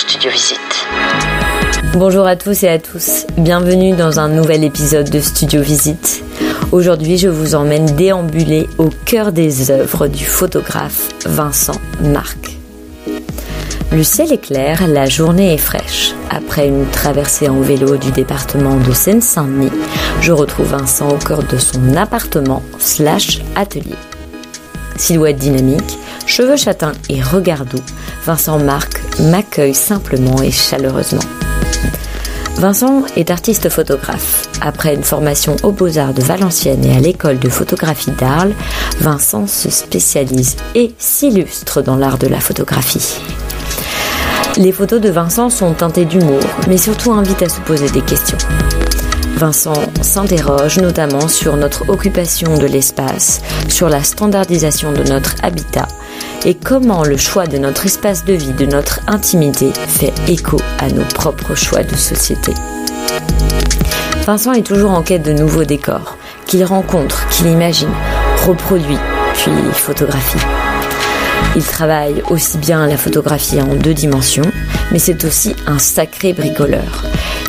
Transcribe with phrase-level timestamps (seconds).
[0.00, 0.86] Studio Visite.
[1.92, 6.24] Bonjour à tous et à tous, bienvenue dans un nouvel épisode de Studio Visite.
[6.72, 12.56] Aujourd'hui, je vous emmène déambuler au cœur des œuvres du photographe Vincent Marc.
[13.92, 16.14] Le ciel est clair, la journée est fraîche.
[16.30, 19.72] Après une traversée en vélo du département de Seine-Saint-Denis,
[20.22, 23.96] je retrouve Vincent au cœur de son appartement slash atelier.
[25.00, 27.82] Silhouette dynamique, cheveux châtains et regard doux,
[28.26, 31.22] Vincent Marc m'accueille simplement et chaleureusement.
[32.56, 34.46] Vincent est artiste photographe.
[34.60, 38.52] Après une formation aux Beaux-Arts de Valenciennes et à l'école de photographie d'Arles,
[39.00, 43.22] Vincent se spécialise et s'illustre dans l'art de la photographie.
[44.58, 48.38] Les photos de Vincent sont teintées d'humour, mais surtout invitent à se poser des questions.
[49.40, 55.88] Vincent s'interroge notamment sur notre occupation de l'espace, sur la standardisation de notre habitat
[56.44, 60.88] et comment le choix de notre espace de vie, de notre intimité fait écho à
[60.90, 62.52] nos propres choix de société.
[64.26, 67.94] Vincent est toujours en quête de nouveaux décors, qu'il rencontre, qu'il imagine,
[68.46, 68.98] reproduit,
[69.32, 70.44] puis photographie.
[71.56, 74.52] Il travaille aussi bien la photographie en deux dimensions,
[74.92, 77.06] mais c'est aussi un sacré bricoleur.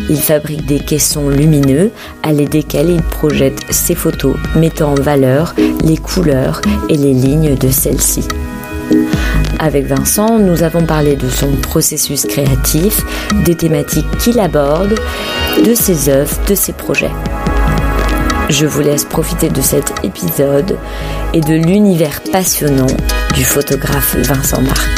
[0.09, 1.91] Il fabrique des caissons lumineux
[2.23, 7.55] à l'aide desquels il projette ses photos, mettant en valeur les couleurs et les lignes
[7.55, 8.27] de celles-ci.
[9.59, 13.01] Avec Vincent, nous avons parlé de son processus créatif,
[13.45, 14.95] des thématiques qu'il aborde,
[15.63, 17.11] de ses œuvres, de ses projets.
[18.49, 20.77] Je vous laisse profiter de cet épisode
[21.33, 22.87] et de l'univers passionnant
[23.33, 24.89] du photographe Vincent Marc.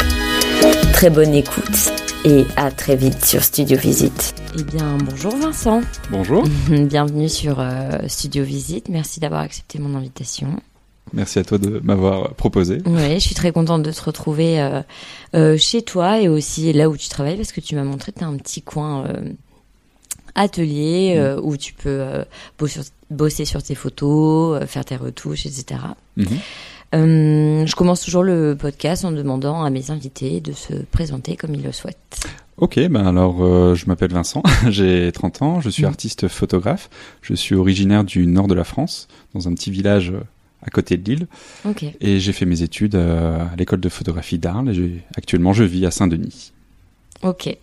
[0.92, 4.34] Très bonne écoute et à très vite sur Studio Visite.
[4.58, 5.82] Eh bien, bonjour Vincent.
[6.10, 6.44] Bonjour.
[6.68, 8.88] Bienvenue sur euh, Studio Visite.
[8.88, 10.60] Merci d'avoir accepté mon invitation.
[11.12, 12.78] Merci à toi de m'avoir proposé.
[12.86, 14.80] Oui, je suis très contente de te retrouver euh,
[15.34, 18.18] euh, chez toi et aussi là où tu travailles parce que tu m'as montré que
[18.18, 19.06] tu as un petit coin
[20.34, 21.40] atelier mmh.
[21.44, 22.04] où tu peux
[22.58, 22.80] bosser,
[23.10, 25.80] bosser, sur tes photos, faire tes retouches, etc.
[26.16, 26.24] Mmh.
[26.94, 31.54] Euh, je commence toujours le podcast en demandant à mes invités de se présenter comme
[31.54, 32.26] ils le souhaitent.
[32.56, 35.86] Ok, ben alors euh, je m'appelle Vincent, j'ai 30 ans, je suis mmh.
[35.86, 36.88] artiste photographe,
[37.20, 40.12] je suis originaire du nord de la France, dans un petit village
[40.62, 41.26] à côté de Lille.
[41.64, 41.96] Okay.
[42.00, 45.84] Et j'ai fait mes études euh, à l'école de photographie d'Arles et actuellement je vis
[45.84, 46.52] à Saint-Denis.
[47.22, 47.56] Ok.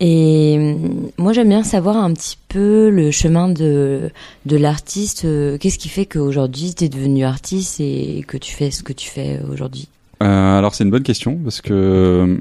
[0.00, 4.10] Et hum, moi, j'aime bien savoir un petit peu le chemin de,
[4.44, 5.24] de l'artiste.
[5.24, 8.92] Euh, qu'est-ce qui fait qu'aujourd'hui, tu es devenu artiste et que tu fais ce que
[8.92, 9.88] tu fais aujourd'hui?
[10.22, 12.40] Euh, Alors, c'est une bonne question parce que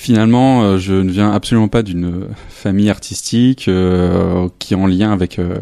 [0.00, 5.12] finalement, euh, je ne viens absolument pas d'une famille artistique euh, qui est en lien
[5.12, 5.58] avec euh,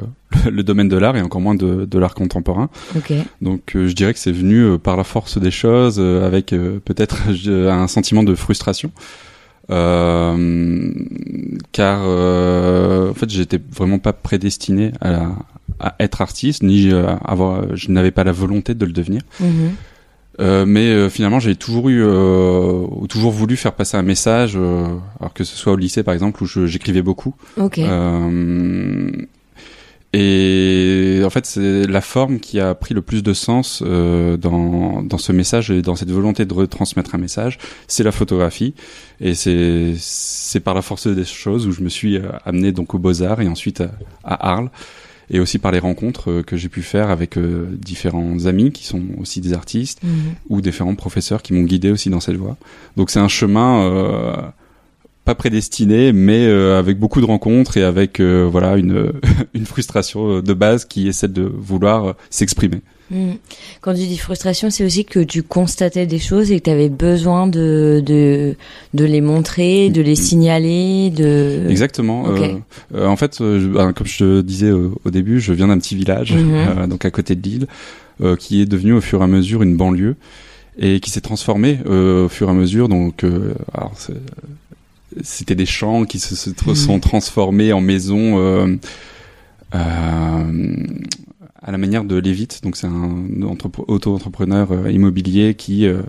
[0.50, 2.71] le domaine de l'art et encore moins de, de l'art contemporain.
[2.97, 3.23] Okay.
[3.43, 6.55] Donc, je dirais que c'est venu par la force des choses, avec
[6.85, 7.17] peut-être
[7.49, 8.93] un sentiment de frustration.
[9.71, 10.93] Euh,
[11.73, 15.33] car euh, en fait j'étais vraiment pas prédestiné à,
[15.79, 19.23] à être artiste ni à avoir je n'avais pas la volonté de le devenir.
[20.41, 25.32] Euh, mais euh, finalement, j'ai toujours eu, euh, toujours voulu faire passer un message, alors
[25.35, 27.35] que ce soit au lycée par exemple où j'écrivais beaucoup.
[27.56, 27.87] Okay.
[30.12, 35.19] Et en fait, c'est la forme qui a pris le plus de sens dans, dans
[35.19, 37.58] ce message et dans cette volonté de retransmettre un message,
[37.88, 38.75] c'est la photographie.
[39.20, 42.99] Et c'est c'est par la force des choses où je me suis amené donc aux
[42.99, 43.90] Beaux Arts et ensuite à,
[44.25, 44.70] à Arles
[45.31, 49.02] et aussi par les rencontres que j'ai pu faire avec euh, différents amis qui sont
[49.19, 50.34] aussi des artistes mm -hmm.
[50.49, 52.56] ou différents professeurs qui m'ont guidé aussi dans cette voie.
[52.96, 54.37] Donc c'est un chemin euh,
[55.29, 59.13] pas prédestiné, mais euh, avec beaucoup de rencontres et avec euh, voilà une
[59.55, 62.81] une frustration de base qui est celle de vouloir s'exprimer.
[63.11, 63.33] Mm.
[63.83, 66.89] Quand tu dis frustration, c'est aussi que tu constatais des choses et que tu avais
[66.89, 68.55] besoin de, de,
[68.95, 71.67] de les montrer, de les signaler, de...
[71.69, 72.31] Exactement.
[72.31, 72.55] Euh,
[72.95, 75.79] euh, en fait, euh, je- ben, comme je te disais au, début, je viens d'un
[75.79, 76.55] petit village, Mhm.
[76.55, 77.67] euh, donc à côté de Lille,
[78.23, 80.17] euh, qui est devenu au fur et à mesure une banlieue
[80.79, 82.89] et qui s'est transformé euh, au fur et à mesure.
[82.89, 83.93] Donc, euh, alors,
[85.22, 86.75] c'était des champs qui se, Mhm.
[86.75, 88.38] sont transformés en maisons.
[88.38, 88.76] euh,
[89.75, 90.76] euh,
[91.62, 96.02] à la manière de Levitt, donc c'est un entrep- auto-entrepreneur euh, immobilier qui euh,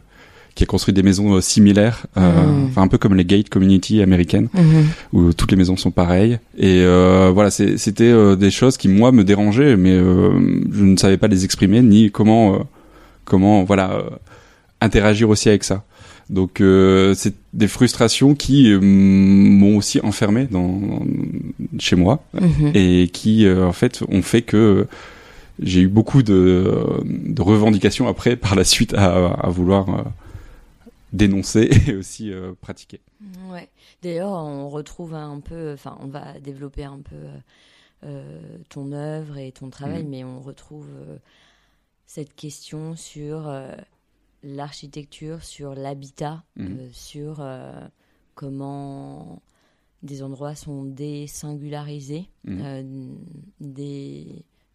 [0.55, 2.65] qui a construit des maisons euh, similaires, euh, Mhm.
[2.65, 4.85] enfin un peu comme les gate community américaines Mhm.
[5.13, 6.39] où toutes les maisons sont pareilles.
[6.57, 11.27] Et euh, voilà, c'était des choses qui moi me dérangeaient, mais je ne savais pas
[11.27, 12.65] les exprimer ni comment
[13.25, 14.03] comment voilà
[14.81, 15.83] interagir aussi avec ça.
[16.29, 21.01] Donc euh, c'est des frustrations qui euh, m'ont aussi enfermé dans
[21.79, 22.71] chez moi Mhm.
[22.75, 24.85] et qui euh, en fait ont fait que
[25.61, 30.03] j'ai eu beaucoup de, de revendications après par la suite à, à vouloir euh,
[31.13, 32.99] dénoncer et aussi euh, pratiquer.
[33.51, 33.67] Ouais.
[34.03, 37.15] D'ailleurs, on retrouve un peu, enfin, on va développer un peu
[38.05, 38.39] euh,
[38.69, 40.09] ton œuvre et ton travail, Mhm.
[40.09, 40.85] mais on retrouve
[42.05, 43.71] cette question sur euh,
[44.43, 46.77] l'architecture, sur l'habitat, Mhm.
[46.79, 47.87] euh, sur euh,
[48.35, 49.41] comment
[50.01, 52.61] des endroits sont désingularisés, Mhm.
[52.63, 52.83] euh,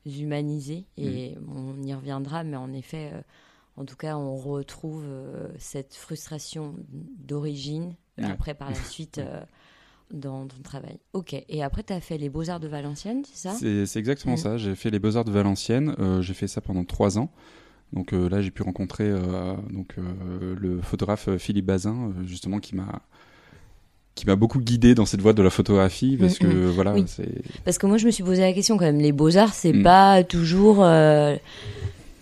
[0.05, 3.12] déshumanisés, et on y reviendra, mais en effet,
[3.76, 5.05] en tout cas, on retrouve
[5.58, 6.75] cette frustration
[7.19, 9.20] d'origine, après par la suite
[10.12, 10.99] dans ton travail.
[11.14, 13.84] Ok, et après, tu as fait les Beaux-Arts de Valenciennes, c'est ça?
[13.87, 14.38] C'est exactement Mhm.
[14.40, 14.56] ça.
[14.58, 15.96] J'ai fait les Beaux-Arts de Valenciennes.
[16.20, 17.31] j'ai fait ça pendant trois ans.
[17.94, 22.75] Donc euh, là, j'ai pu rencontrer euh, donc euh, le photographe Philippe Bazin, justement, qui
[22.76, 23.00] m'a
[24.17, 26.49] qui m'a beaucoup guidé dans cette voie de la photographie parce Mhm.
[26.49, 27.05] que voilà, Oui.
[27.08, 27.29] c'est
[27.64, 28.99] Parce que moi, je me suis posé la question quand même.
[29.00, 29.82] Les beaux-arts, c'est Mm.
[29.82, 31.35] pas toujours euh,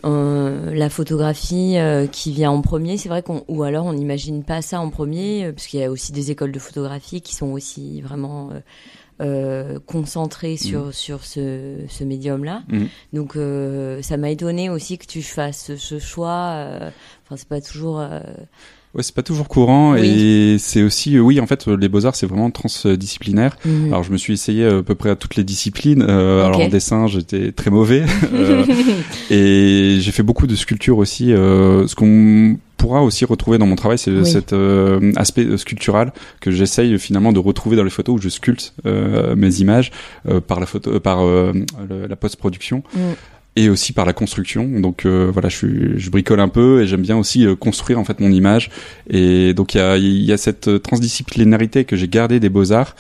[0.05, 2.97] euh, la photographie euh, qui vient en premier.
[2.97, 5.91] C'est vrai qu'on ou alors on n'imagine pas ça en premier, parce qu'il y a
[5.91, 8.51] aussi des écoles de photographie qui sont aussi vraiment
[9.23, 12.63] euh, euh, concentrées sur sur ce, ce médium-là.
[12.69, 12.89] Mhm.
[13.13, 16.53] Donc euh, ça m'a étonné aussi que tu fasses ce, choix.
[16.57, 16.91] euh,
[17.25, 18.01] Enfin, c'est pas toujours.
[18.01, 18.21] euh,
[18.95, 20.01] ouais, c'est pas toujours courant Oui.
[20.55, 23.57] et c'est aussi oui, en fait, les Beaux-Arts, c'est vraiment transdisciplinaire.
[23.65, 23.87] mhm.
[23.89, 26.05] Alors je me suis essayé à peu près à toutes les disciplines.
[26.09, 28.05] Euh, Alors en dessin, j'étais très mauvais.
[28.35, 28.65] Euh,
[29.31, 31.33] et j'ai fait beaucoup de sculptures aussi.
[31.33, 34.27] Euh, ce qu'on pourra aussi retrouver dans mon travail, c'est Oui.
[34.27, 38.29] cet euh, aspect euh, sculptural que j'essaye finalement de retrouver dans les photos où je
[38.29, 39.91] sculpte euh, mes images
[40.29, 42.83] euh, par la photo, par le- la post-production.
[42.95, 42.99] Mm.
[43.55, 44.65] Et aussi par la construction.
[44.81, 48.19] Donc voilà, je, suis, je bricole un peu et j'aime bien aussi construire en fait
[48.19, 48.71] mon image.
[49.11, 52.73] Et donc il y a, il y a cette transdisciplinarité que j'ai gardée des beaux
[52.73, 52.97] arts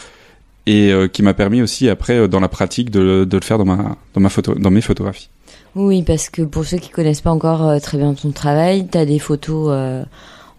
[0.66, 3.96] et qui m'a permis aussi après dans la pratique de, de le faire dans ma
[4.14, 5.30] dans ma photo dans mes photographies.
[5.74, 8.98] Oui, parce que pour ceux qui connaissent pas encore euh, très bien ton travail, tu
[8.98, 10.04] as des photos euh,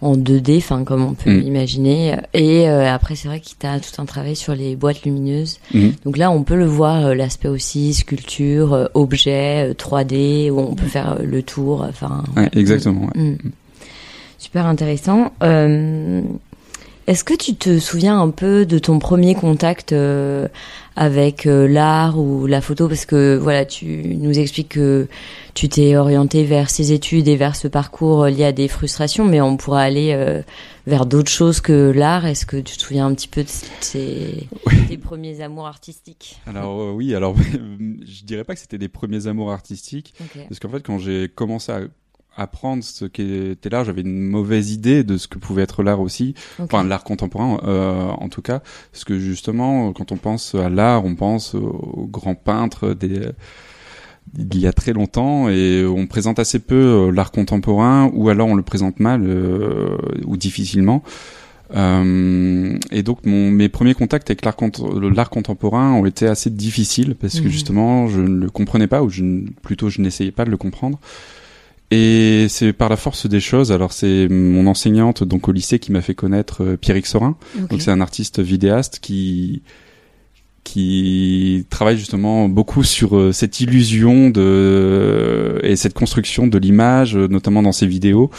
[0.01, 1.39] en 2D, enfin comme on peut Mm.
[1.39, 5.59] l'imaginer, et euh, après c'est vrai qu'il t'a tout un travail sur les boîtes lumineuses.
[5.73, 5.93] Mhm.
[6.03, 10.59] Donc là, on peut le voir euh, l'aspect aussi sculpture, euh, objet, euh, 3D, où
[10.59, 11.85] on peut faire le tour.
[11.87, 13.07] Enfin, Ouais, exactement.
[13.15, 13.21] ouais.
[13.21, 13.37] Mm.
[14.39, 15.31] Super intéressant.
[17.05, 20.47] Est-ce que tu te souviens un peu de ton premier contact euh,
[20.95, 22.87] avec euh, l'art ou la photo?
[22.87, 25.09] Parce que voilà, tu nous expliques que
[25.53, 29.25] tu t'es orienté vers ces études et vers ce parcours euh, lié à des frustrations,
[29.25, 30.41] mais on pourrait aller euh,
[30.87, 32.25] vers d'autres choses que l'art.
[32.25, 33.49] Est-ce que tu te souviens un petit peu de
[33.91, 34.47] tes,
[34.87, 36.39] tes premiers amours artistiques?
[36.47, 37.35] Alors oui, alors
[37.79, 40.13] je dirais pas que c'était des premiers amours artistiques.
[40.47, 41.81] Parce qu'en fait quand j'ai commencé à
[42.35, 46.33] apprendre ce qu'était l'art, j'avais une mauvaise idée de ce que pouvait être l'art aussi,
[46.59, 48.61] enfin l'art contemporain euh, en tout cas,
[48.91, 53.21] parce que justement quand on pense à l'art, on pense aux grands peintres des
[54.37, 58.47] il y a très longtemps et on présente assez peu euh, l'art contemporain ou alors
[58.47, 61.03] on le présente mal euh, ou difficilement.
[61.75, 64.71] Euh, et donc mon, mes premiers contacts avec l'art cont-
[65.13, 67.51] l'art contemporain ont été assez difficiles parce que Mhm.
[67.51, 69.23] justement je ne le comprenais pas ou je,
[69.61, 70.99] plutôt je n'essayais pas de le comprendre.
[71.95, 73.71] Et c'est par la force des choses.
[73.71, 77.37] Alors c'est mon enseignante donc au lycée qui m'a fait connaître euh, Pierrick Sorin.
[77.69, 79.61] Donc c'est un artiste vidéaste qui
[80.63, 87.27] qui travaille justement beaucoup sur euh, cette illusion de et cette construction de l'image, euh,
[87.27, 88.31] notamment dans ses vidéos.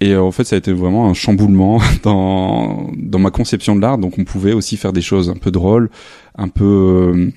[0.00, 3.82] Et euh, en fait, ça a été vraiment un chamboulement dans dans ma conception de
[3.82, 3.98] l'art.
[3.98, 5.90] Donc on pouvait aussi faire des choses un peu drôles,
[6.36, 7.30] un peu euh,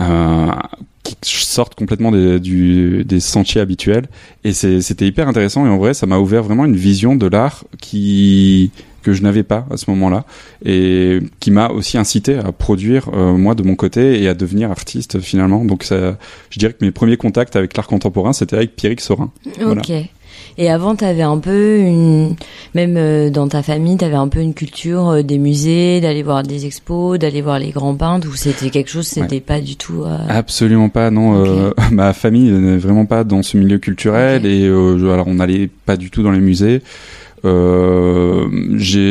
[0.00, 0.50] euh,
[1.04, 4.06] qui sortent complètement des, du, des sentiers habituels.
[4.42, 5.64] Et c'était hyper intéressant.
[5.66, 9.42] Et en vrai, ça m'a ouvert vraiment une vision de l'art qui que je n'avais
[9.42, 10.24] pas à ce moment-là
[10.64, 15.20] et qui m'a aussi incité à produire moi de mon côté et à devenir artiste
[15.20, 15.62] finalement.
[15.62, 16.16] Donc ça,
[16.48, 19.30] je dirais que mes premiers contacts avec l'art contemporain c'était avec Pierrick Sorin.
[19.62, 19.92] Ok.
[20.56, 22.36] Et avant, tu avais un peu une,
[22.74, 26.22] même euh, dans ta famille, tu avais un peu une culture euh, des musées, d'aller
[26.22, 29.76] voir des expos, d'aller voir les grands peintres, ou c'était quelque chose, c'était pas du
[29.76, 30.04] tout.
[30.04, 30.16] Euh...
[30.28, 31.44] Absolument pas, non.
[31.44, 35.96] Euh, ma famille n'est vraiment pas dans ce milieu culturel et alors on n'allait pas
[35.96, 36.82] du tout dans les musées.
[37.42, 37.50] Il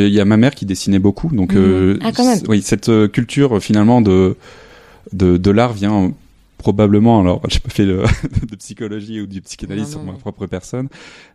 [0.09, 1.99] y a ma mère qui dessinait beaucoup, donc mmh.
[2.03, 2.39] ah, quand même.
[2.47, 4.35] oui, cette culture finalement de
[5.11, 6.11] de, de l'art vient
[6.63, 10.87] probablement, alors j'ai pas fait de, psychologie ou du psychanalyse sur ma propre personne,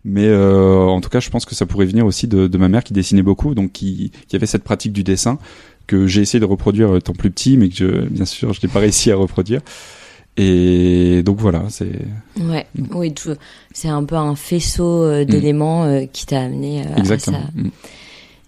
[0.04, 2.82] mais euh, en tout cas, je pense que ça pourrait venir aussi de, ma mère
[2.82, 5.38] qui dessinait beaucoup, donc qui, qui avait cette pratique du dessin
[5.86, 8.72] que j'ai essayé de reproduire étant plus petit, mais que je, bien sûr, je n'ai
[8.72, 9.60] pas réussi à reproduire.
[10.36, 11.98] Et donc voilà, c'est.
[12.40, 13.12] Ouais, oui,
[13.72, 17.32] c'est un peu un faisceau euh, d'éléments euh, qui t'a amené à ça.
[17.54, 17.70] Mm.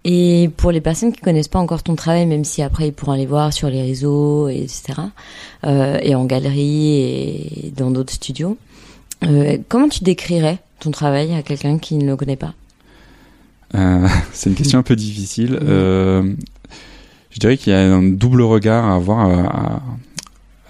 [0.05, 3.13] Et pour les personnes qui connaissent pas encore ton travail, même si après ils pourront
[3.13, 4.95] aller voir sur les réseaux, etc.,
[5.67, 8.57] euh, et en galerie et dans d'autres studios,
[9.25, 12.55] euh, comment tu décrirais ton travail à quelqu'un qui ne le connaît pas?
[13.75, 15.59] Euh, C'est une question un peu difficile.
[15.63, 16.35] Euh,
[17.31, 19.83] je dirais qu'il y a un double regard à avoir à,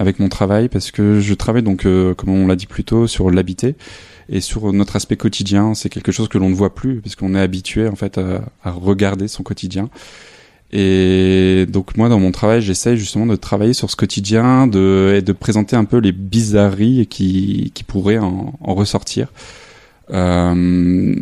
[0.00, 3.06] avec mon travail parce que je travaille donc, euh, comme on l'a dit plus tôt,
[3.06, 3.76] sur l'habité
[4.30, 5.74] et sur notre aspect quotidien.
[5.74, 8.70] C'est quelque chose que l'on ne voit plus parce qu'on est habitué en fait à,
[8.70, 9.90] regarder son quotidien.
[10.72, 15.20] Et donc moi dans mon travail, j'essaye justement de travailler sur ce quotidien, de et
[15.20, 19.28] de présenter un peu les bizarreries qui qui pourraient en, en ressortir.
[20.12, 21.14] Euh,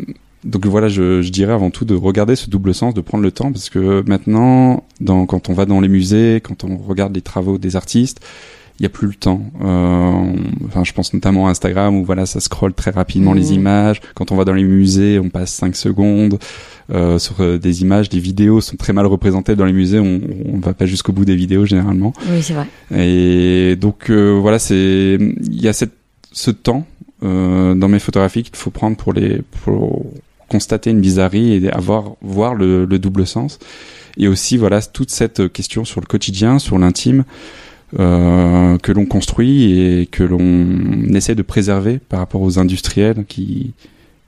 [0.45, 3.31] donc voilà, je, je, dirais avant tout de regarder ce double sens, de prendre le
[3.31, 7.21] temps, parce que maintenant, dans, quand on va dans les musées, quand on regarde les
[7.21, 8.21] travaux des artistes,
[8.79, 9.41] il y a plus le temps.
[9.61, 10.33] Euh,
[10.67, 13.53] enfin, je pense notamment à Instagram où voilà, ça scrolle très rapidement les mmh.
[13.53, 14.01] images.
[14.15, 16.39] Quand on va dans les musées, on passe 5 secondes
[16.91, 19.99] euh, sur euh, des images, des vidéos sont très mal représentées dans les musées.
[19.99, 22.13] On, on va pas jusqu'au bout des vidéos généralement.
[22.29, 22.67] Oui, c'est vrai.
[22.95, 25.93] Et donc euh, voilà, c'est il y a cette,
[26.31, 26.87] ce temps
[27.23, 30.05] euh, dans mes photographies qu'il faut prendre pour les pour
[30.47, 33.59] constater une bizarrerie et avoir voir le, le double sens.
[34.17, 37.25] Et aussi voilà toute cette question sur le quotidien, sur l'intime.
[37.97, 43.73] Euh, que l'on construit et que l'on essaie de préserver par rapport aux industriels qui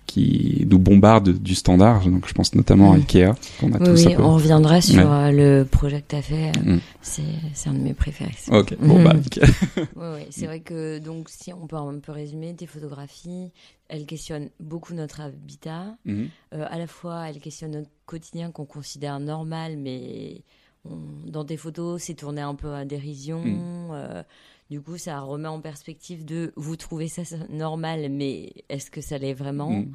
[0.07, 2.03] qui nous bombardent du standard.
[2.05, 3.33] Donc je pense notamment à Ikea.
[3.63, 6.51] On a oui, oui on reviendra sur euh, le projet que tu as fait.
[6.65, 6.79] Mm.
[7.01, 8.35] C'est un de mes préférés.
[8.49, 9.41] Ok, bon bah oui,
[9.95, 10.25] oui.
[10.29, 13.51] C'est vrai que donc si on peut un peu résumer, tes photographies,
[13.87, 15.95] elles questionnent beaucoup notre habitat.
[16.07, 20.41] Euh, à la fois, elles questionnent notre quotidien qu'on considère normal, mais
[20.85, 23.43] dans des photos, c'est tourné un peu à dérision.
[23.43, 23.91] Mm.
[23.91, 24.23] Euh,
[24.69, 29.17] du coup, ça remet en perspective de vous trouvez ça normal, mais est-ce que ça
[29.17, 29.93] l'est vraiment mm,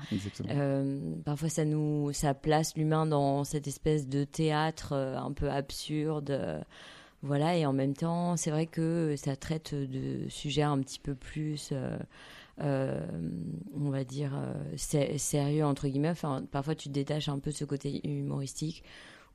[0.50, 5.50] euh, Parfois, ça nous, ça place l'humain dans cette espèce de théâtre euh, un peu
[5.50, 6.64] absurde.
[7.22, 11.14] voilà, et en même temps, c'est vrai que ça traite de sujets un petit peu
[11.14, 11.72] plus.
[12.60, 14.32] on va dire
[14.76, 16.10] sérieux entre guillemets.
[16.10, 18.84] Enfin, parfois tu te détaches un peu de ce côté humoristique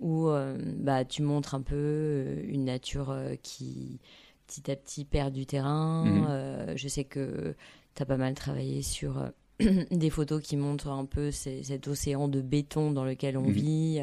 [0.02, 4.00] où euh, bah, tu montres un peu euh, une nature euh, qui
[4.48, 6.04] petit à petit perd du terrain.
[6.04, 6.76] Mhm.
[6.76, 7.56] je sais que
[7.96, 9.24] tu as pas mal travaillé sur
[9.92, 13.52] des photos qui montrent un peu cet océan de béton dans lequel on mhm.
[13.52, 14.02] vit.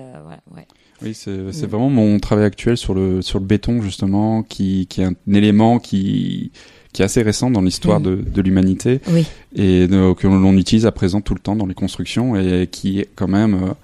[0.56, 0.66] ouais.
[1.02, 1.66] Oui, c'est mm.
[1.66, 5.78] vraiment mon travail actuel sur le, sur le béton, justement, qui, qui est un élément
[5.78, 6.50] qui,
[6.94, 9.26] qui est assez récent dans l'histoire de, de l'humanité oui.
[9.54, 13.08] et que l'on utilise à présent tout le temps dans les constructions et qui est
[13.14, 13.74] quand même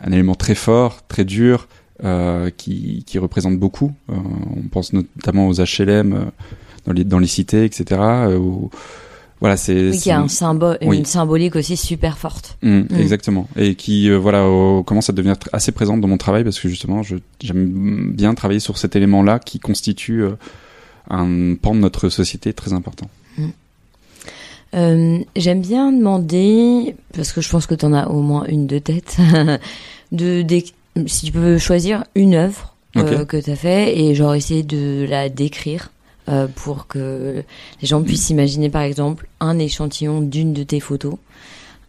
[0.00, 1.68] un élément très fort, très dur,
[2.02, 3.92] euh, qui, qui représente beaucoup.
[4.08, 4.14] Euh,
[4.56, 6.24] on pense notamment aux HLM euh,
[6.86, 8.00] dans les dans les cités, etc.
[8.38, 8.70] Où,
[9.40, 9.90] voilà, c'est.
[9.90, 12.56] Oui, y a un symbole, une symbolique aussi super forte.
[12.62, 12.86] Mmh, mmh.
[12.98, 14.46] Exactement, et qui voilà
[14.86, 18.78] commence à devenir assez présente dans mon travail parce que justement, j'aime bien travailler sur
[18.78, 20.24] cet élément-là qui constitue
[21.10, 23.10] un pan de notre société très important.
[23.36, 23.48] Mmh.
[24.74, 28.66] Euh, J'aime bien demander, parce que je pense que tu en as au moins une
[28.66, 29.16] de tête,
[30.12, 30.44] de,
[31.06, 35.06] si tu peux choisir une œuvre euh, que tu as fait et genre essayer de
[35.08, 35.90] la décrire
[36.28, 37.42] euh, pour que
[37.80, 41.14] les gens puissent imaginer par exemple un échantillon d'une de tes photos.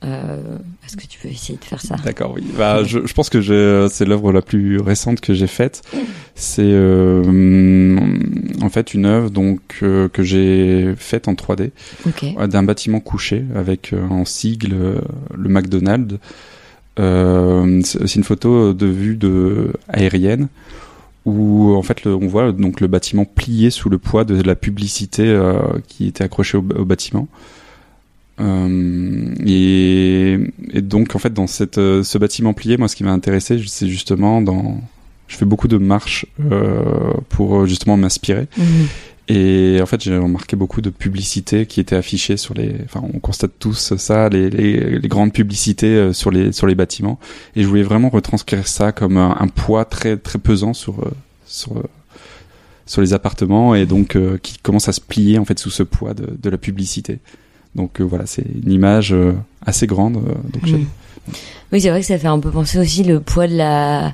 [0.03, 1.95] Est-ce que tu peux essayer de faire ça?
[2.03, 2.43] D'accord, oui.
[2.57, 5.83] Bah, je, je pense que c'est l'œuvre la plus récente que j'ai faite.
[6.33, 7.21] C'est euh,
[8.00, 8.40] en
[8.72, 11.72] fait une œuvre donc euh, que j'ai faite en 3D
[12.48, 15.01] d'un bâtiment couché avec euh, en sigle
[15.36, 16.18] le McDonald's.
[16.98, 20.48] c'est une photo de vue de aérienne
[21.25, 24.56] où en fait le, on voit donc le bâtiment plié sous le poids de la
[24.56, 25.40] publicité
[25.88, 27.28] qui était accrochée au, au bâtiment.
[28.42, 30.40] Euh, et,
[30.74, 33.62] et donc en fait dans cette euh, ce bâtiment plié, moi ce qui m'a intéressé,
[33.68, 34.82] c'est justement dans
[35.31, 38.47] je fais beaucoup de marches euh, pour euh, justement m'inspirer.
[38.57, 38.88] Mhm.
[39.29, 42.75] Et en fait, j'ai remarqué beaucoup de publicités qui étaient affichées sur les.
[42.83, 46.75] Enfin, on constate tous ça, les, les, les grandes publicités euh, sur les sur les
[46.75, 47.17] bâtiments.
[47.55, 50.95] Et je voulais vraiment retranscrire ça comme un, un poids très très pesant sur
[51.45, 51.81] sur
[52.85, 55.83] sur les appartements et donc euh, qui commence à se plier en fait sous ce
[55.83, 57.19] poids de, de la publicité.
[57.73, 59.31] Donc euh, voilà, c'est une image euh,
[59.65, 60.15] assez grande.
[60.15, 60.85] donc Mhm.
[61.71, 64.13] Oui, c'est vrai que ça fait un peu penser aussi le poids de la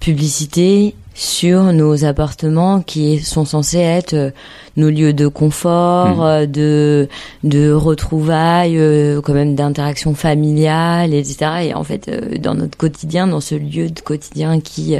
[0.00, 4.30] publicité sur nos appartements qui sont censés être euh,
[4.76, 6.22] nos lieux de confort, Mhm.
[6.22, 7.08] euh, de
[7.42, 11.50] de retrouvailles, euh, quand même d'interaction familiale, etc.
[11.64, 12.08] Et en fait,
[12.40, 14.94] dans notre quotidien, dans ce lieu de quotidien qui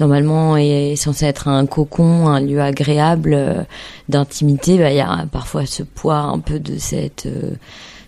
[0.00, 3.66] normalement est censé être un cocon, un lieu agréable
[4.08, 7.28] d'intimité, bah, il y a parfois ce poids un peu de cette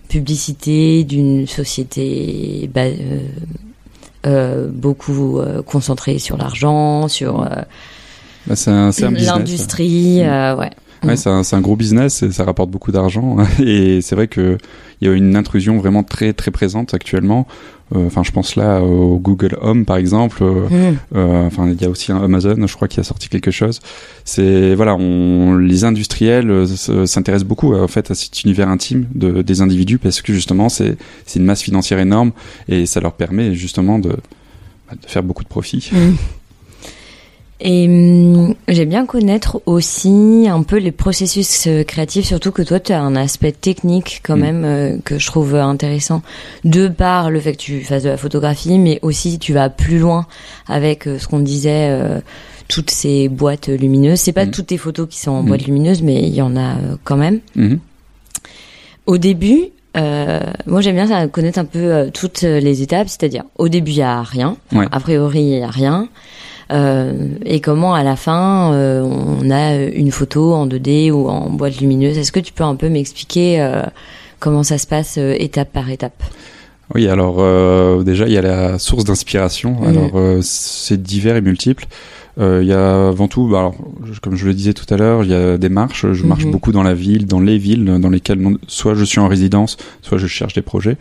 [0.09, 3.19] publicité d'une société bah, euh,
[4.27, 7.49] euh, beaucoup euh, concentrée sur l'argent, sur euh,
[8.47, 8.55] bah,
[9.01, 10.71] l'industrie, ouais.
[11.03, 13.37] Ouais, c'est un, un gros business et ça rapporte beaucoup d'argent.
[13.63, 14.57] Et c'est vrai que
[15.01, 17.47] il y a une intrusion vraiment très très présente actuellement.
[17.95, 20.43] Euh, Enfin, je pense là au Google Home par exemple.
[20.43, 20.97] Euh, Mm.
[21.17, 23.81] euh, Enfin, il y a aussi un Amazon, je crois, qui a sorti quelque chose.
[24.25, 26.67] C'est voilà, on, les industriels
[27.07, 30.97] s'intéressent beaucoup en fait à cet univers intime de, des individus parce que justement c'est
[31.37, 32.33] une masse financière énorme
[32.69, 35.91] et ça leur permet justement de, bah, de faire beaucoup de profits.
[35.93, 36.15] Mm.
[37.61, 42.81] Et hum, j'aime bien connaître aussi un peu les processus euh, créatifs, surtout que toi
[42.81, 44.41] tu as un aspect technique quand Mm.
[44.41, 46.23] même euh, que je trouve intéressant,
[46.65, 49.99] de par le fait que tu fasses de la photographie, mais aussi tu vas plus
[49.99, 50.27] loin
[50.67, 52.21] avec euh, ce qu'on disait, euh,
[52.67, 54.19] toutes ces boîtes lumineuses.
[54.21, 54.51] C'est pas Mm.
[54.51, 55.47] toutes tes photos qui sont en Mm.
[55.47, 57.39] boîte lumineuse, mais il y en a euh, quand même.
[57.55, 57.79] Mhm.
[59.07, 63.45] Au début, euh, moi j'aime bien ça, connaître un peu euh, toutes les étapes, c'est-à-dire
[63.59, 64.87] au début il y a rien, Ouais.
[64.91, 66.07] a priori il y a rien, euh,
[66.71, 71.81] et comment à la fin euh, on a une photo en 2D ou en boîte
[71.81, 72.17] lumineuse.
[72.19, 73.83] Est-ce que tu peux un peu m'expliquer euh,
[74.41, 76.23] comment ça se passe euh, étape par étape?
[76.95, 79.83] Oui, alors euh, déjà il y a la source d'inspiration.
[79.87, 81.87] Alors euh, c'est divers et multiple.
[82.41, 84.97] Euh, Il y a avant tout, bah, alors, je- comme je le disais tout à
[84.97, 86.05] l'heure, il y a des marches.
[86.13, 86.51] Je marche Mhm.
[86.51, 89.77] beaucoup dans la ville, dans les villes dans lesquelles non- soit je suis en résidence,
[90.03, 90.97] soit je cherche des projets.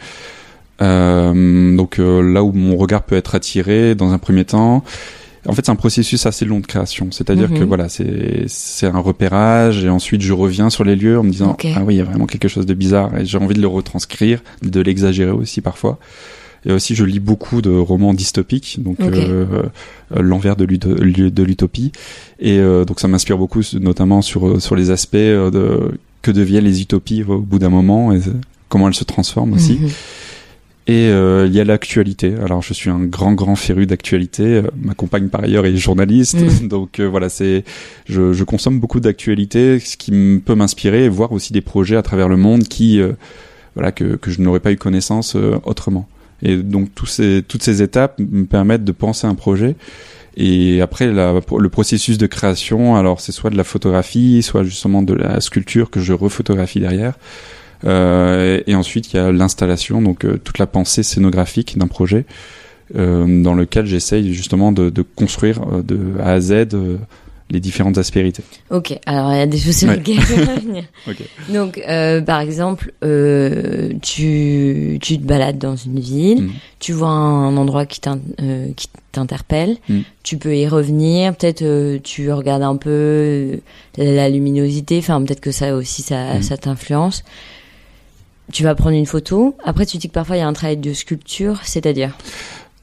[0.81, 4.83] Euh, donc euh, là où mon regard peut être attiré dans un premier temps.
[5.47, 7.07] En fait, c'est un processus assez long de création.
[7.11, 7.59] C'est-à-dire Mhm.
[7.59, 11.31] que voilà, c'est c'est un repérage et ensuite je reviens sur les lieux en me
[11.31, 13.61] disant ah oui, il y a vraiment quelque chose de bizarre et j'ai envie de
[13.61, 15.99] le retranscrire, de l'exagérer aussi parfois.
[16.65, 19.45] Et aussi, je lis beaucoup de romans dystopiques, donc euh,
[20.15, 21.91] euh, l'envers de l'uto- de l'utopie.
[22.39, 26.63] Et euh, donc, ça m'inspire beaucoup, notamment sur euh, sur les aspects de que deviennent
[26.63, 28.21] les utopies au bout d'un moment et
[28.69, 29.73] comment elles se transforment aussi.
[29.73, 29.89] Mhm.
[30.85, 32.35] Et euh, il y a l'actualité.
[32.43, 34.43] Alors, je suis un grand, grand féru d'actualité.
[34.43, 36.35] Euh, Ma compagne, par ailleurs, est journaliste.
[36.35, 36.67] Mm.
[36.67, 37.63] Donc, euh, voilà, c'est,
[38.05, 40.11] je, je consomme beaucoup d'actualité, ce qui
[40.45, 43.13] peut m'inspirer et voir aussi des projets à travers le monde qui, euh,
[43.75, 46.07] voilà, que, que je n'aurais pas eu connaissance euh, autrement.
[46.41, 49.77] Et donc, tous ces, toutes ces étapes me permettent de penser un projet.
[50.35, 55.01] Et après, la, le processus de création, alors c'est soit de la photographie, soit justement
[55.01, 57.13] de la sculpture que je refotographie derrière.
[57.85, 62.25] Euh, et ensuite, il y a l'installation, donc euh, toute la pensée scénographique d'un projet,
[62.95, 66.67] euh, dans lequel j'essaye justement de, de construire de A à Z
[67.49, 68.41] les différentes aspérités.
[68.71, 69.97] Ok, alors il y a des choses sur Ouais.
[69.97, 70.83] lesquelles je vais revenir.
[71.49, 76.51] Donc, euh, par exemple, euh, tu, tu te balades dans une ville, Mhm.
[76.79, 80.03] tu vois un endroit qui t'in- euh, qui t'interpelle, Mhm.
[80.23, 81.63] tu peux y revenir, peut-être
[82.01, 83.59] tu regardes un peu
[83.97, 87.23] la luminosité, enfin peut-être que ça aussi ça, ça t'influence.
[88.51, 90.77] Tu vas prendre une photo, après tu dis que parfois il y a un travail
[90.77, 92.11] de sculpture, c'est-à-dire?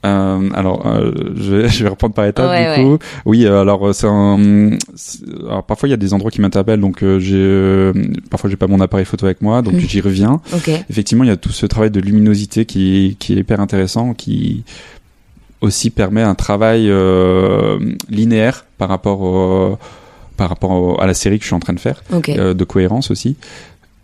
[0.06, 2.98] Euh, alors, euh, je, vais, je vais reprendre par étapes Ouais, du coup.
[3.26, 4.70] Oui, euh, alors c'est un.
[5.46, 7.92] Alors parfois il y a des endroits qui m'interpellent, donc j'ai.
[8.30, 9.80] parfois j'ai pas mon appareil photo avec moi, donc Mhm.
[9.80, 10.40] j'y reviens.
[10.54, 10.70] Ok.
[10.88, 14.64] Effectivement, il y a tout ce travail de luminosité qui, qui est hyper intéressant, qui
[15.60, 16.90] aussi permet un travail
[18.08, 19.78] linéaire par rapport au,
[20.38, 22.30] par rapport au- à la série que je suis en train de faire, Ok.
[22.30, 23.36] euh, de cohérence aussi.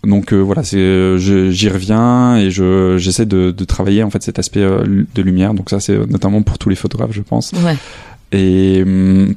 [0.07, 0.79] Donc euh, voilà, c'est
[1.19, 5.23] je- j'y reviens et je j'essaie de, de travailler en fait cet aspect euh, de
[5.23, 5.53] lumière.
[5.53, 7.53] Donc ça c'est notamment pour tous les photographes, je pense.
[7.53, 7.77] Ouais.
[8.33, 9.35] Et hum,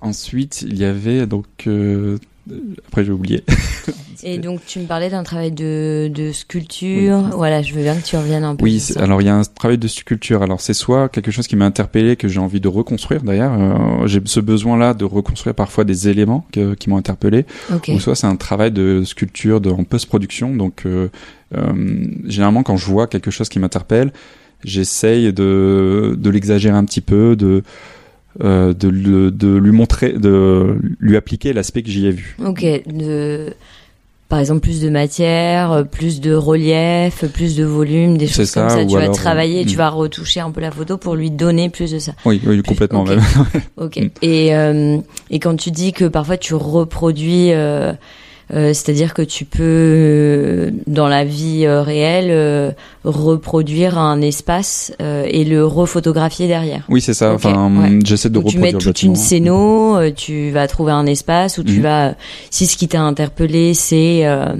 [0.00, 2.18] ensuite il y avait donc euh,
[2.86, 3.44] après j'ai oublié.
[4.26, 7.18] Et donc tu me parlais d'un travail de, de sculpture.
[7.36, 8.64] Voilà, je veux bien que tu reviennes un peu.
[8.64, 10.42] Oui, alors il y a un travail de sculpture.
[10.42, 13.52] Alors c'est soit quelque chose qui m'a interpellé, que j'ai envie de reconstruire d'ailleurs.
[13.52, 17.44] Euh, j'ai ce besoin-là de reconstruire parfois des éléments que- qui m'ont interpellé.
[17.74, 17.90] Ok.
[17.94, 20.56] Ou soit c'est un travail de sculpture de, en post-production.
[20.56, 21.08] Donc euh,
[21.54, 21.72] euh,
[22.24, 24.10] généralement quand je vois quelque chose qui m'interpelle,
[24.64, 27.62] j'essaye de, de l'exagérer un petit peu, de
[28.42, 32.36] euh, de, le- de lui montrer, de lui appliquer l'aspect que j'y ai vu.
[32.44, 33.52] Ok, de
[34.28, 38.84] par exemple plus de matière, plus de relief, plus de volume, des choses comme ça,
[38.84, 39.78] Tu vas travailler, euh, tu mm.
[39.78, 42.12] vas retoucher un peu la photo pour lui donner plus de ça.
[42.24, 43.02] Oui, oui, complètement.
[43.02, 43.08] ok.
[43.10, 43.20] même.
[43.76, 43.96] Ok.
[43.98, 44.08] Mm.
[44.22, 44.98] Et euh,
[45.30, 47.50] et quand tu dis que parfois tu reproduis,
[48.50, 52.70] c'est-à-dire que tu peux euh, dans la vie euh, réelle euh,
[53.04, 56.84] reproduire un espace euh, et le refotographier derrière.
[56.88, 57.32] Oui, c'est ça.
[57.32, 57.98] Enfin, ouais.
[58.04, 61.58] j'essaie de Donc tu mets reproduire toute une scéno, euh, tu vas trouver un espace
[61.58, 61.82] où tu Mhm.
[61.82, 62.14] vas,
[62.50, 64.54] si ce qui t'a interpellé c'est, euh,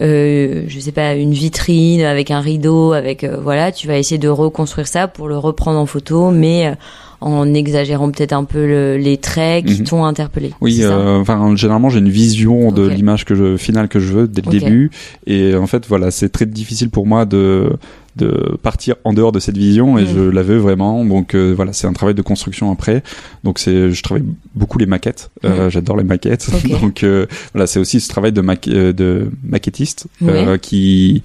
[0.00, 4.18] euh, je sais pas, une vitrine avec un rideau, avec euh, voilà, tu vas essayer
[4.18, 6.74] de reconstruire ça pour le reprendre en photo, mais euh,
[7.20, 9.86] en exagérant peut-être un peu le- les traits qui Mhm.
[9.86, 10.52] t'ont interpellé.
[10.60, 14.28] Oui, euh, enfin généralement j'ai une vision de l'image que je finale que je veux
[14.28, 14.90] dès le début
[15.26, 17.70] et en fait voilà c'est très difficile pour moi de
[18.16, 20.08] de partir en dehors de cette vision et Mm.
[20.14, 23.02] je la veux vraiment donc euh, voilà c'est un travail de construction après
[23.42, 24.22] donc c'est je travaille
[24.54, 26.68] beaucoup les maquettes Euh, j'adore les maquettes Mm.
[26.80, 30.58] Donc euh, voilà c'est aussi ce travail de euh, de maquettiste euh, Ouais.
[30.60, 31.22] qui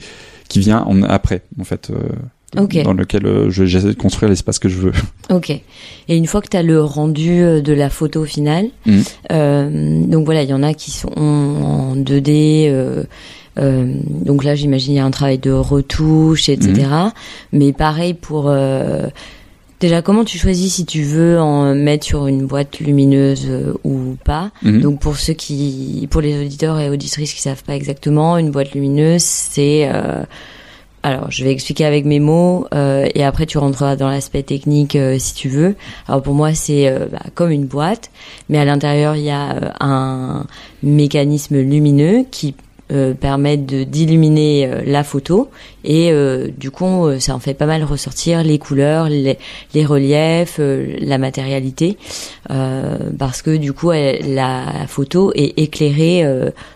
[0.47, 1.91] qui vient en, après en fait
[2.57, 2.81] euh, Ok.
[2.83, 4.91] dans lequel euh, je- j'essaie de construire l'espace que je veux
[5.29, 5.49] Ok.
[5.51, 9.03] Et une fois que tu as le rendu euh, de la photo finale, Mhm.
[9.31, 12.67] euh, donc voilà, il y en a qui sont en 2D.
[12.69, 13.03] Euh,
[13.59, 16.87] euh, donc là, j'imagine il y a un travail de retouche, etc.
[17.51, 19.07] Mais pareil pour euh,
[19.81, 24.15] déjà comment tu choisis si tu veux en mettre sur une boîte lumineuse euh, ou
[24.23, 24.51] pas.
[24.63, 24.81] Mhm.
[24.81, 28.71] Donc pour ceux qui, pour les auditeurs et auditrices qui savent pas exactement, une boîte
[28.73, 30.23] lumineuse, c'est euh,
[31.01, 34.95] alors, je vais expliquer avec mes mots euh, et après tu rentreras dans l'aspect technique
[34.95, 35.75] euh, si tu veux.
[36.07, 38.11] Alors pour moi, c'est euh, bah, comme une boîte,
[38.49, 40.45] mais à l'intérieur il y a euh, un
[40.83, 42.53] mécanisme lumineux qui
[42.91, 45.49] euh, permet de d'illuminer la photo
[45.85, 46.11] et
[46.57, 49.37] du coup ça en fait pas mal ressortir les couleurs, les,
[49.73, 51.97] les reliefs, la matérialité
[52.47, 56.25] parce que du coup la photo est éclairée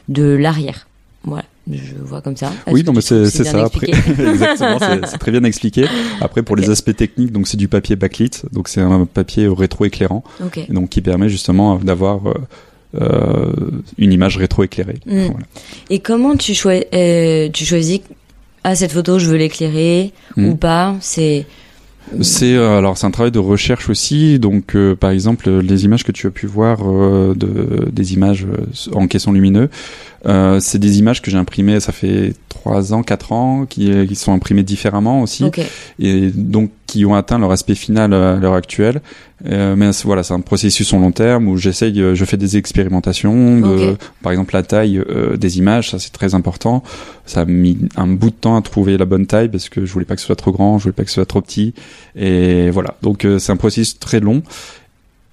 [0.07, 0.87] de l'arrière.
[1.23, 2.51] Voilà, je vois comme ça.
[2.67, 3.63] Oui, non, mais c'est ça.
[3.65, 3.87] Après,
[4.19, 5.85] exactement, c'est- très bien expliqué.
[6.21, 10.23] Après, pour les aspects techniques, donc c'est du papier backlit, donc c'est un papier rétro-éclairant,
[10.43, 10.57] Ok.
[10.57, 12.33] et donc qui permet justement d'avoir euh,
[13.01, 13.53] euh,
[13.97, 14.99] une image rétro-éclairée.
[15.05, 15.19] Mm.
[15.27, 15.45] Voilà.
[15.89, 18.01] Et comment tu, choi- euh, tu choisis
[18.65, 20.45] ah cette photo je veux l'éclairer Mm.
[20.49, 20.95] ou pas?
[21.01, 21.45] C'est
[22.21, 24.39] C'est euh, alors c'est un travail de recherche aussi.
[24.39, 28.45] Donc euh, par exemple les images que tu as pu voir euh, de des images
[28.45, 29.69] euh, en caisson lumineux,
[30.25, 31.79] euh, c'est des images que j'ai imprimées.
[31.79, 35.43] Ça fait trois ans, quatre ans, qui, euh, qui sont imprimées différemment aussi.
[35.45, 35.61] ok.
[35.99, 39.01] et donc qui ont atteint leur aspect final à l'heure actuelle.
[39.47, 42.55] Euh, mais voilà, c'est un processus en long terme où j'essaye, euh, je fais des
[42.55, 46.83] expérimentations, de, par exemple la taille euh, des images, ça c'est très important.
[47.25, 49.91] Ça a mis un bout de temps à trouver la bonne taille parce que je
[49.91, 51.73] voulais pas que ce soit trop grand, je voulais pas que ce soit trop petit,
[52.15, 52.95] et voilà.
[53.01, 54.43] Donc euh, c'est un processus très long.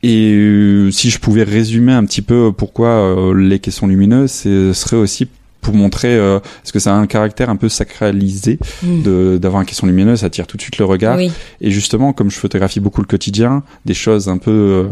[0.02, 5.28] Et si je pouvais résumer un petit peu pourquoi les caissons lumineux, ce serait aussi
[5.60, 9.02] pour montrer euh, parce que ça a un caractère un peu sacralisé Mm.
[9.02, 11.16] de d'avoir un caisson lumineux, ça attire tout de suite le regard.
[11.18, 11.30] Oui.
[11.60, 14.84] Et justement, comme je photographie beaucoup le quotidien, des choses un peu euh,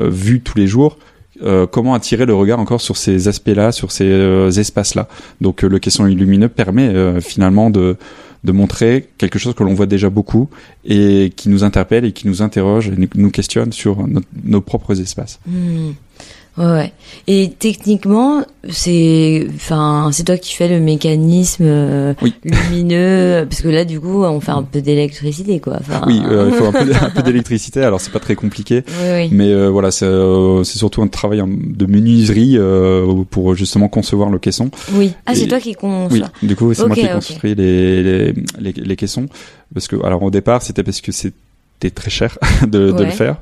[0.00, 0.96] euh, vues tous les jours,
[1.42, 5.08] euh, comment attirer le regard encore sur ces aspects-là, sur ces euh, espaces-là?
[5.40, 7.96] Donc euh, le caisson lumineux permet euh, finalement de
[8.44, 10.48] de montrer quelque chose que l'on voit déjà beaucoup
[10.84, 14.04] et qui nous interpelle et qui nous interroge et nous- questionne sur
[14.44, 15.38] nos propres espaces.
[15.46, 15.90] Hmm.
[16.58, 16.92] Ouais, ouais.
[17.28, 22.34] Et techniquement, c'est, enfin, c'est toi qui fais le mécanisme euh, Oui.
[22.44, 25.78] lumineux, parce que là, du coup, on fait un peu d'électricité, quoi.
[25.80, 26.66] Enfin, Oui, euh, il faut
[27.04, 28.84] un peu, d'électricité, alors c'est pas très compliqué.
[28.86, 29.28] oui, oui.
[29.32, 33.88] Mais euh, voilà, c'est euh, c'est surtout un travail hein, de menuiserie euh, pour justement
[33.88, 34.70] concevoir le caisson.
[34.92, 35.14] Oui.
[35.24, 36.28] Ah, c'est toi qui conçois.
[36.42, 37.14] Oui, du coup, c'est moi qui ai ok.
[37.14, 39.26] construit les, les, les, les caissons.
[39.72, 43.36] Parce que, alors au départ, c'était parce que c'était très cher de, le faire.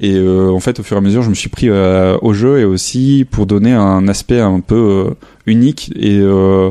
[0.00, 2.32] Et euh, en fait, au fur et à mesure, je me suis pris euh, au
[2.32, 4.74] jeu et aussi pour donner un aspect un peu
[5.08, 5.14] euh,
[5.46, 6.70] unique et euh,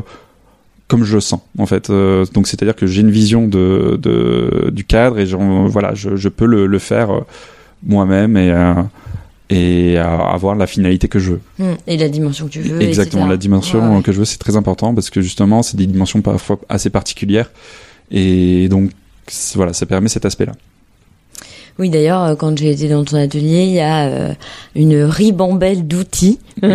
[0.89, 1.89] comme je le sens en fait.
[1.89, 6.17] Euh, donc c'est-à-dire que j'ai une vision de, de du cadre et genre, voilà, je,
[6.17, 7.21] je peux le, le faire
[7.81, 8.73] moi-même et euh,
[9.49, 11.41] et avoir la finalité que je veux.
[11.59, 11.73] Hmm.
[11.86, 12.81] Et la dimension que tu veux.
[12.81, 13.29] Exactement, etc.
[13.31, 16.21] la dimension Ouais, que je veux, c'est très important parce que justement, c'est des dimensions
[16.21, 17.51] parfois assez particulières
[18.12, 18.91] et donc
[19.55, 20.53] voilà, ça permet cet aspect-là.
[21.79, 24.33] Oui, d'ailleurs, euh, quand j'ai été dans ton atelier, il y a euh,
[24.75, 26.39] une ribambelle d'outils.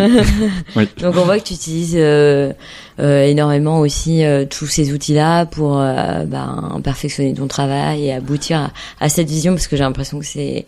[0.75, 0.87] Oui.
[1.01, 2.51] Donc on voit que tu utilises euh,
[2.99, 8.59] euh, énormément aussi euh, tous ces outils-là pour euh, ben, perfectionner ton travail et aboutir
[8.59, 8.71] à,
[9.05, 10.65] à cette vision, parce que j'ai l'impression que c'est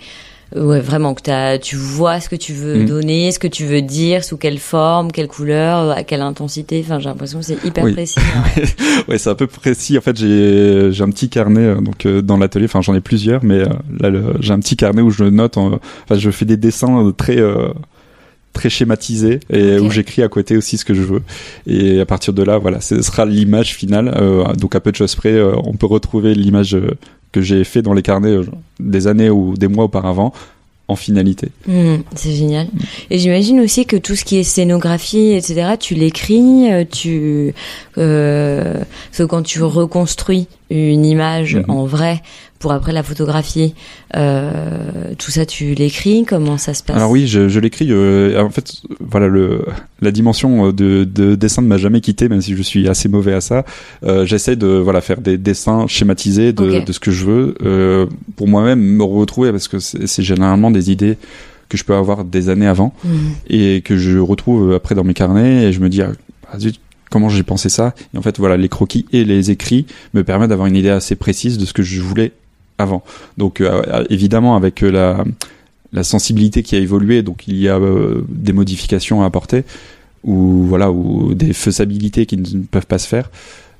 [0.56, 2.86] Ouais, vraiment que t'as, tu vois ce que tu veux Mm.
[2.86, 6.82] donner, ce que tu veux dire, sous quelle forme, quelle couleur, à quelle intensité.
[6.86, 7.94] Enfin, j'ai l'impression que c'est hyper Oui.
[7.94, 8.20] précis.
[8.20, 8.44] hein.
[9.08, 9.98] ouais, c'est un peu précis.
[9.98, 12.66] En fait, j'ai j'ai un petit carnet euh, donc euh, dans l'atelier.
[12.66, 13.68] Enfin, j'en ai plusieurs, mais euh,
[14.00, 14.12] là,
[14.42, 15.56] j'ai un petit carnet où je note.
[15.58, 17.70] en- Enfin, je fais des dessins très euh,
[18.52, 21.22] très schématisés et où j'écris à côté aussi ce que je veux.
[21.66, 24.14] Et à partir de là, voilà, ce sera l'image finale.
[24.18, 26.78] Euh, donc à peu de choses près, euh, on peut retrouver l'image
[27.32, 28.46] que j'ai fait dans les carnets euh,
[28.80, 30.34] des années ou des mois auparavant
[30.88, 31.48] en finalité.
[31.68, 32.68] Hmm, c'est génial.
[33.10, 37.54] Et j'imagine aussi que tout ce qui est scénographie, etc., tu l'écris, euh, tu,
[37.98, 41.66] euh, parce que quand tu reconstruis une image Mhm.
[41.70, 42.22] en vrai
[42.62, 43.74] pour après la photographier,
[44.16, 46.24] euh, tout ça tu l'écris.
[46.26, 46.96] Comment ça se passe?
[46.96, 47.88] Alors oui, je, je l'écris.
[47.92, 49.66] euh, en fait, voilà, le,
[50.02, 53.10] la dimension euh, de, de dessin ne m'a jamais quitté, même si je suis assez
[53.10, 53.66] mauvais à ça.
[54.04, 58.06] Euh, J'essaie de voilà faire des dessins schématisés de, de ce que je veux euh,
[58.36, 61.18] pour moi-même me retrouver parce que c'est généralement des idées
[61.70, 63.32] que je peux avoir des années avant Hmm.
[63.50, 66.12] et que je retrouve après dans mes carnets et je me dis ah,
[66.52, 67.94] ah, zut, comment j'ai pensé ça?
[68.14, 71.16] Et en fait voilà les croquis et les écrits me permettent d'avoir une idée assez
[71.16, 72.34] précise de ce que je voulais
[72.82, 73.04] avant
[73.38, 75.24] donc euh, évidemment avec euh, la
[75.94, 79.64] la sensibilité qui a évolué donc il y a euh, des modifications à apporter
[80.24, 83.30] ou voilà ou des faisabilités qui ne peuvent pas se faire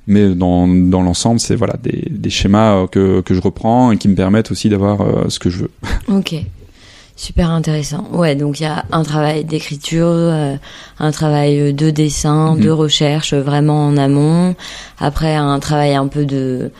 [0.06, 3.96] mais dans, dans l'ensemble c'est voilà des, des schémas euh, que, que je reprends et
[3.98, 5.70] qui me permettent aussi d'avoir euh, ce que je veux
[6.08, 6.34] Ok.
[7.14, 8.08] Super intéressant.
[8.12, 10.56] Ouais, donc il y a un travail d'écriture, euh,
[10.98, 12.62] un travail euh, de dessin, Mhm.
[12.62, 14.56] de recherche, euh, vraiment en amont.
[14.98, 16.70] Après, un travail un peu de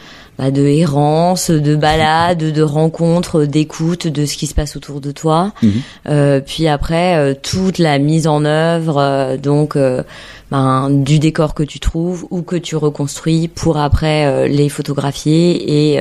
[0.43, 5.13] bah, de errance, de balade, de rencontre, d'écoute de ce qui se passe autour de
[5.13, 5.53] toi.
[5.63, 5.73] Mhm.
[6.09, 10.03] Euh, puis après, euh, toute la mise en œuvre, euh, donc euh,
[10.51, 16.01] ben, du décor que tu trouves ou que tu reconstruis pour après les photographier et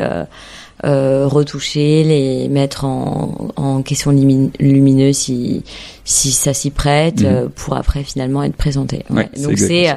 [0.84, 5.64] retoucher, les mettre en, en question lumi- lumineuse si,
[6.04, 7.50] si ça s'y prête, Mhm.
[7.56, 9.06] pour après finalement être présenté.
[9.10, 9.88] Ouais, Donc c'est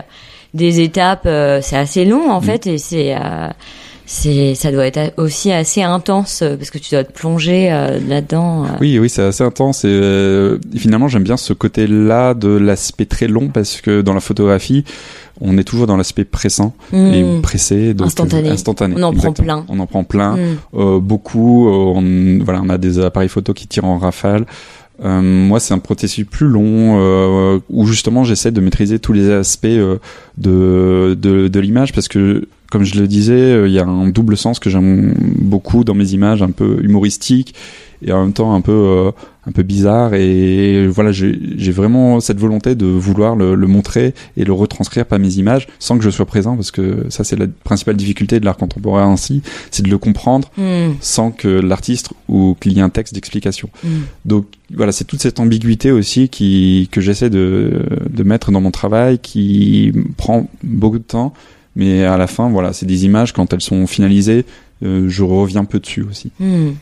[0.52, 2.46] des étapes, euh, c'est assez long en Mhm.
[2.46, 3.48] fait et c'est euh,
[4.06, 7.98] c'est ça doit être aussi assez intense euh, parce que tu dois te plonger euh,
[8.06, 8.64] là-dedans.
[8.64, 8.68] euh.
[8.80, 13.28] Oui, oui, c'est assez intense et, euh, finalement j'aime bien ce côté-là de l'aspect très
[13.28, 14.84] long parce que dans la photographie,
[15.40, 17.40] on est toujours dans l'aspect pressant et Mhm.
[17.42, 18.50] pressé, donc Instantané.
[18.50, 18.94] instantané.
[18.98, 19.64] On en prend plein.
[19.68, 20.36] On en prend plein,
[20.74, 21.68] euh, beaucoup.
[21.68, 24.44] on, voilà, on a des appareils photo qui tirent en rafale.
[25.02, 29.98] Moi, c'est un processus plus long où justement j'essaie de maîtriser tous les aspects de,
[30.38, 34.36] de, de l'image parce que, comme je le disais, euh, il y a un double
[34.36, 37.54] sens que j'aime beaucoup dans mes images, un peu humoristique
[38.04, 39.12] et en même temps un peu euh,
[39.46, 44.44] un peu bizarre et voilà j'ai vraiment cette volonté de vouloir le, le montrer et
[44.44, 47.46] le retranscrire par mes images sans que je sois présent parce que ça c'est la
[47.62, 50.96] principale difficulté de l'art contemporain ainsi c'est de le comprendre Mhm.
[51.00, 53.68] sans que l'artiste ou qu'il y ait un texte d'explication.
[53.84, 53.90] Mhm.
[54.24, 58.70] Donc voilà, c'est toute cette ambiguïté aussi qui que j'essaie de, de mettre dans mon
[58.72, 61.32] travail, qui prend beaucoup de temps,
[61.76, 64.44] mais à la fin, voilà, c'est des images quand elles sont finalisées,
[64.84, 66.30] euh, je reviens peu dessus aussi.
[66.40, 66.72] Hmm.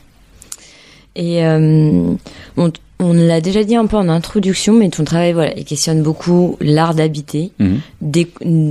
[1.15, 2.15] Et euh,
[2.57, 6.57] on, l'a déjà dit un peu en introduction, mais ton travail, voilà, il questionne beaucoup
[6.59, 7.79] l'art d'habiter, Mhm.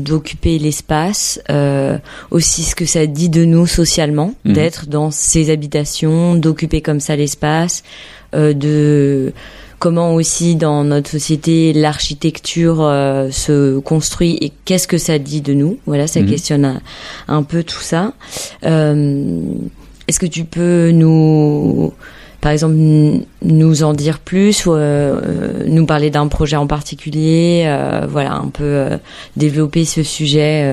[0.02, 1.98] d'occuper l'espace, euh,
[2.30, 4.52] aussi ce que ça dit de nous socialement, Mhm.
[4.54, 7.84] d'être dans ces habitations, d'occuper comme ça l'espace,
[8.34, 9.32] euh, de
[9.82, 15.54] comment aussi dans notre société l'architecture euh, se construit et qu'est-ce que ça dit de
[15.54, 15.78] nous?
[15.86, 16.26] Voilà, ça Mhm.
[16.30, 16.80] questionne un,
[17.26, 18.12] un peu tout ça.
[18.64, 19.40] Euh,
[20.06, 21.92] Est-ce que tu peux nous,
[22.40, 22.76] par exemple,
[23.42, 28.50] nous en dire plus ou euh, nous parler d'un projet en particulier euh, Voilà, un
[28.50, 28.98] peu euh,
[29.36, 30.72] développer ce sujet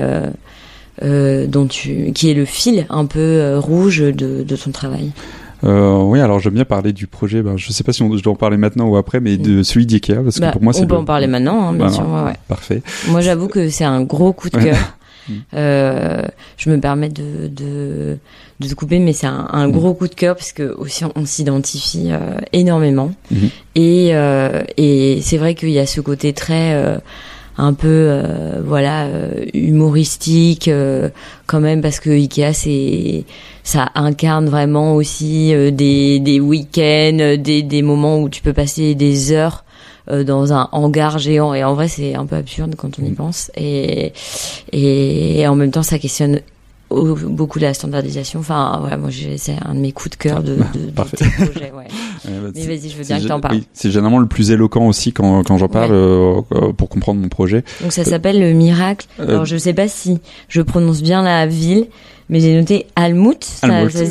[1.02, 5.10] dont tu, qui est le fil un peu rouge de, de ton travail?
[5.64, 7.42] Euh, oui, alors j'aime bien parler du projet.
[7.42, 9.62] Ben, je sais pas si on, je dois en parler maintenant ou après, mais de
[9.62, 11.72] celui d'Ikea parce que Bah, pour moi c'est on peut le- en parler maintenant, hein,
[11.74, 12.08] bien sûr.
[12.08, 12.36] ouais, ouais.
[12.48, 12.82] Parfait.
[13.08, 14.76] Moi, j'avoue que c'est un gros coup de cœur.
[15.28, 15.32] Mm.
[15.54, 16.22] Euh,
[16.56, 18.16] je me permets de, de,
[18.58, 19.72] de te couper, mais c'est un, un Mm.
[19.72, 23.12] gros coup de cœur parce que aussi on s'identifie euh, énormément.
[23.30, 23.50] Mhm.
[23.74, 26.96] Et, euh, et c'est vrai qu'il y a ce côté très euh,
[27.58, 31.08] un peu euh, voilà euh, humoristique euh,
[31.46, 33.24] quand même parce que Ikea c'est
[33.62, 38.52] ça incarne vraiment aussi euh, des, des week-ends, euh, des, des moments où tu peux
[38.52, 39.64] passer des heures
[40.10, 43.10] euh, dans un hangar géant et en vrai c'est un peu absurde quand on y
[43.10, 43.14] Mm.
[43.14, 44.12] pense et,
[44.72, 46.40] et en même temps ça questionne
[46.90, 50.56] au- beaucoup la standardisation enfin voilà moi c'est un de mes coups de cœur de,
[50.56, 51.16] de, de Parfait.
[51.16, 51.86] tes projets ouais.
[52.28, 54.50] Euh, bah, mais vas-y je veux bien que t'en parles oui, c'est généralement le plus
[54.50, 55.96] éloquent aussi quand, quand j'en parle Ouais.
[55.96, 57.64] euh, euh, pour comprendre mon projet.
[57.80, 61.46] donc ça s'appelle le miracle Euh, alors je sais pas si je prononce bien la
[61.46, 61.86] ville
[62.30, 63.36] Mais j'ai noté Almut.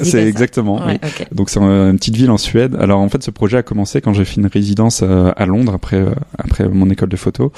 [0.04, 0.82] c'est exactement.
[0.86, 0.98] oui.
[1.32, 2.76] Donc c'est une petite ville en Suède.
[2.80, 5.72] Alors en fait ce projet a commencé quand j'ai fait une résidence euh, à Londres
[5.74, 7.52] après euh, après mon école de photo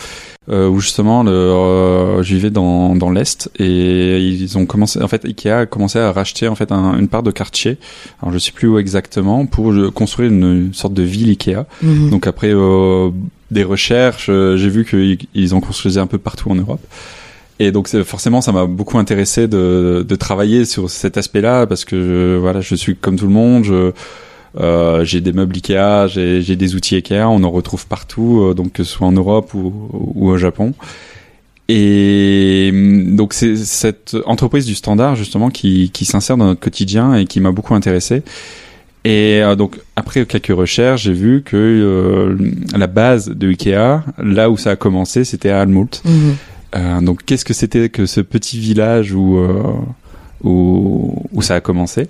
[0.49, 5.25] euh, où justement le, je vivais dans dans l'est et ils ont commencé en fait
[5.25, 7.77] Ikea a commencé à racheter en fait un- une part de quartier.
[8.21, 11.65] Alors je sais plus où exactement pour construire une, une sorte de ville Ikea.
[11.81, 12.09] Mhm.
[12.11, 13.09] Donc après euh,
[13.49, 16.81] des recherches, j'ai vu qu'ils ils en construisaient un peu partout en Europe.
[17.61, 22.37] Et donc forcément, ça m'a beaucoup intéressé de, travailler sur cet aspect-là parce que je,
[22.37, 23.93] voilà, je suis comme tout le monde.
[24.59, 28.73] Euh, j'ai des meubles Ikea, j'ai, des outils Ikea, on en retrouve partout, euh, donc
[28.73, 29.71] que ce soit en Europe ou,
[30.15, 30.73] au Japon.
[31.69, 37.25] Et hum, donc c'est cette entreprise du standard justement qui, s'insère dans notre quotidien et
[37.25, 38.23] qui m'a beaucoup intéressé.
[39.05, 42.35] Et euh, donc après quelques recherches, j'ai vu que
[42.75, 46.01] la base de Ikea, là où ça a commencé, c'était à Almult.
[46.05, 46.35] Mhm.
[46.75, 49.61] Euh, donc qu'est-ce que c'était que ce petit village où euh,
[50.43, 52.07] où, où ça a commencé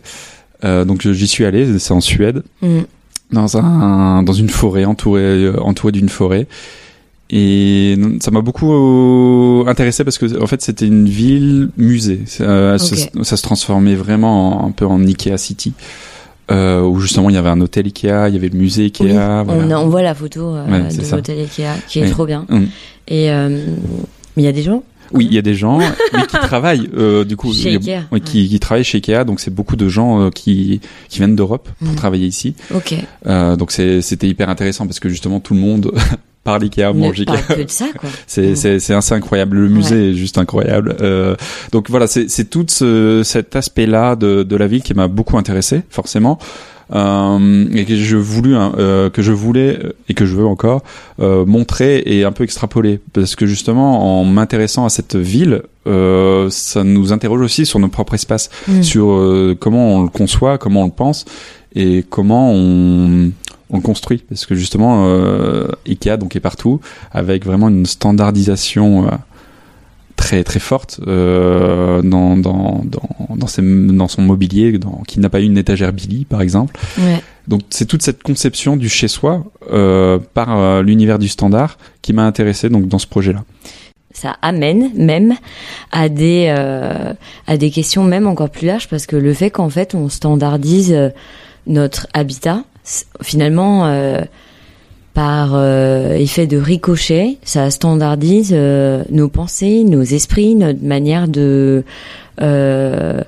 [0.63, 2.83] Euh, Donc j'y suis allé, c'est en Suède, Mhm.
[3.31, 6.47] dans un dans une forêt entourée entourée d'une forêt.
[7.33, 12.21] Et ça m'a beaucoup intéressé parce que en fait c'était une ville musée.
[12.27, 15.73] Ça, se transformait vraiment en- un peu en Ikea City.
[16.51, 19.03] Euh, où justement il y avait un hôtel Ikea, il y avait le musée Ikea.
[19.05, 19.45] Oui, voilà.
[19.47, 22.45] on, on voit la photo euh, Ouais, de l'hôtel Ikea qui est trop bien.
[22.49, 22.63] Mm.
[23.07, 23.65] Et euh,
[24.35, 25.77] mais il y a des gens Oui, il y a des gens
[26.13, 29.39] mais qui travaillent euh, du coup Chez Ikea, ouais, qui, qui travaillent chez Ikea, donc
[29.39, 31.95] c'est beaucoup de gens euh, qui qui viennent d'Europe pour Mhm.
[31.95, 32.55] travailler ici.
[32.73, 32.95] Ok.
[33.27, 35.91] Euh, donc c'était hyper intéressant parce que justement tout le monde
[36.43, 37.25] parle Ikea, mange Ikea.
[37.25, 38.09] parle que de ça, quoi.
[38.27, 38.79] C'est Mm.
[38.79, 39.57] c'est assez incroyable.
[39.57, 40.95] Le musée est juste incroyable.
[41.01, 41.35] Euh,
[41.71, 45.37] donc voilà, c'est c'est tout ce, cet aspect-là de de la ville qui m'a beaucoup
[45.37, 46.39] intéressé, forcément.
[46.93, 50.45] Euh, et que je voulu hein, euh, que je voulais euh, et que je veux
[50.45, 50.83] encore
[51.21, 56.83] euh, montrer et un peu extrapoler parce que justement en m'intéressant à cette ville ça
[56.83, 58.83] nous interroge aussi sur nos propres espaces Mm.
[58.83, 59.05] sur
[59.59, 61.25] comment on le conçoit comment on le pense
[61.75, 63.31] et comment on
[63.69, 69.07] on le construit parce que justement euh, Ikea donc est partout avec vraiment une standardisation
[70.21, 73.61] très très forte euh, dans dans dans dans, ses-
[74.01, 77.21] dans son mobilier dans, qui n'a pas eu une étagère Billy par exemple Ouais.
[77.47, 82.13] donc c'est toute cette conception du chez soi euh, par euh, l'univers du standard qui
[82.13, 83.43] m'a intéressé donc dans ce projet là
[84.13, 85.33] ça amène même
[85.91, 86.47] à des
[87.47, 90.95] à des questions même encore plus larges parce que le fait qu'en fait on standardise
[91.65, 92.63] notre habitat
[93.23, 93.85] finalement
[95.13, 101.83] par euh, effet de ricochet ça standardise euh, nos pensées nos esprits notre manière de
[102.41, 103.21] euh,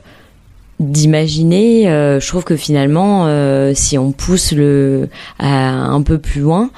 [0.79, 1.83] d'imaginer.
[1.85, 3.27] Je trouve que finalement
[3.73, 5.07] si on pousse le
[5.39, 6.71] un peu plus loin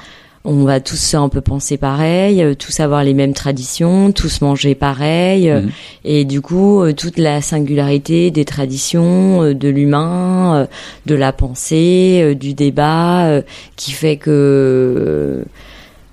[0.48, 4.74] on va tous un peu penser pareil, euh, tous avoir les mêmes traditions, tous manger
[4.76, 5.70] pareil, euh, Mhm.
[6.04, 10.68] et du coup euh, toute la singularité des traditions, de l'humain,
[11.06, 13.42] de la pensée, du débat,
[13.74, 15.44] qui fait que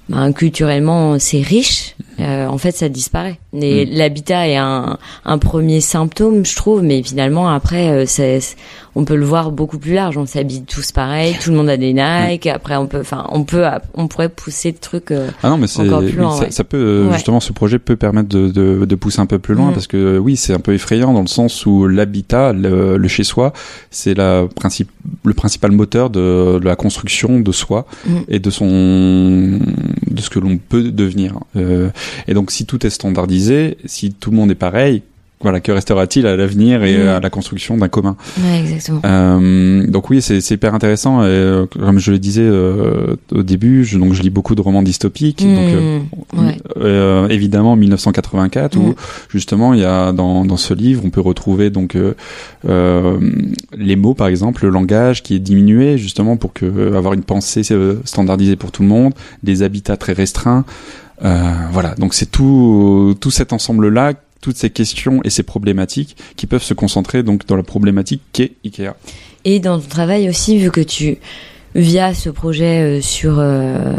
[0.09, 1.95] ben, culturellement c'est riche.
[2.19, 3.39] Euh, en fait, ça disparaît.
[3.53, 3.97] Et Mhm.
[3.97, 8.39] l'habitat est un, un premier symptôme, je trouve, mais finalement après, euh,
[8.95, 10.17] on peut le voir beaucoup plus large.
[10.17, 12.47] On s'habille tous pareil, tout le monde a des Nike.
[12.47, 13.63] Après, on peut, enfin, on peut,
[13.95, 15.11] on pourrait pousser le truc.
[15.11, 16.51] euh, ah non mais c'est Encore plus loin, ça, ouais.
[16.51, 17.13] ça peut euh, Ouais.
[17.15, 19.73] justement ce projet peut permettre de, de, de pousser un peu plus loin Mhm.
[19.73, 23.07] parce que euh, oui c'est un peu effrayant dans le sens où l'habitat le, le
[23.07, 23.53] chez soi
[23.91, 24.89] c'est la principe
[25.25, 27.85] le principal moteur de, de la construction de soi
[28.27, 29.59] et de son
[30.07, 31.89] de ce que l'on peut devenir Euh,
[32.27, 35.01] et donc si tout est standardisé si tout le monde est pareil
[35.41, 37.07] voilà que restera-t-il à l'avenir et Mhm.
[37.09, 38.15] à la construction d'un commun?
[38.41, 39.01] Ouais, exactement.
[39.03, 41.21] Euh, donc oui, c'est hyper intéressant.
[41.21, 44.61] Et, euh, comme je le disais euh, au début, je, donc je lis beaucoup de
[44.61, 45.39] romans dystopiques.
[45.43, 45.99] Donc euh,
[46.33, 46.57] Mmh, ouais.
[46.77, 48.95] euh, évidemment 1984 où Mm.
[49.31, 52.13] justement il y a dans, dans ce livre on peut retrouver donc euh,
[52.69, 53.17] euh,
[53.77, 57.23] les mots par exemple le langage qui est diminué justement pour que euh, avoir une
[57.23, 59.13] pensée euh, standardisée pour tout le monde
[59.43, 61.02] des habitats très restreints euh,
[61.71, 66.47] voilà donc c'est tout tout cet ensemble là toutes ces questions et ces problématiques qui
[66.47, 68.91] peuvent se concentrer donc dans la problématique qu'est Ikea
[69.45, 71.17] Et dans ton travail aussi, vu que tu,
[71.75, 73.93] via ce projet euh, sur euh,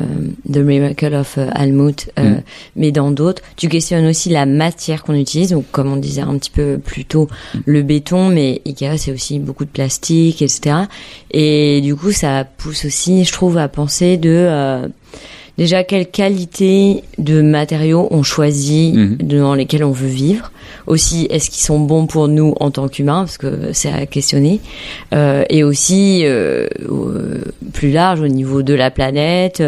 [0.52, 2.42] The Miracle of euh, Almut, euh, Mm.
[2.76, 6.36] mais dans d'autres, tu questionnes aussi la matière qu'on utilise, donc comme on disait un
[6.38, 7.58] petit peu plus tôt, Mm.
[7.64, 10.76] le béton, mais Ikea c'est aussi beaucoup de plastique, etc.
[11.30, 14.88] Et du coup, ça pousse aussi, je trouve, à penser de euh,
[15.58, 19.16] déjà quelle qualité de matériaux on choisit Mhm.
[19.22, 20.50] dans lesquels on veut vivre?
[20.86, 24.60] Aussi, est-ce qu'ils sont bons pour nous en tant qu'humains, parce que c'est à questionner.
[25.14, 29.62] Euh, et aussi, euh, euh, plus large, au niveau de la planète,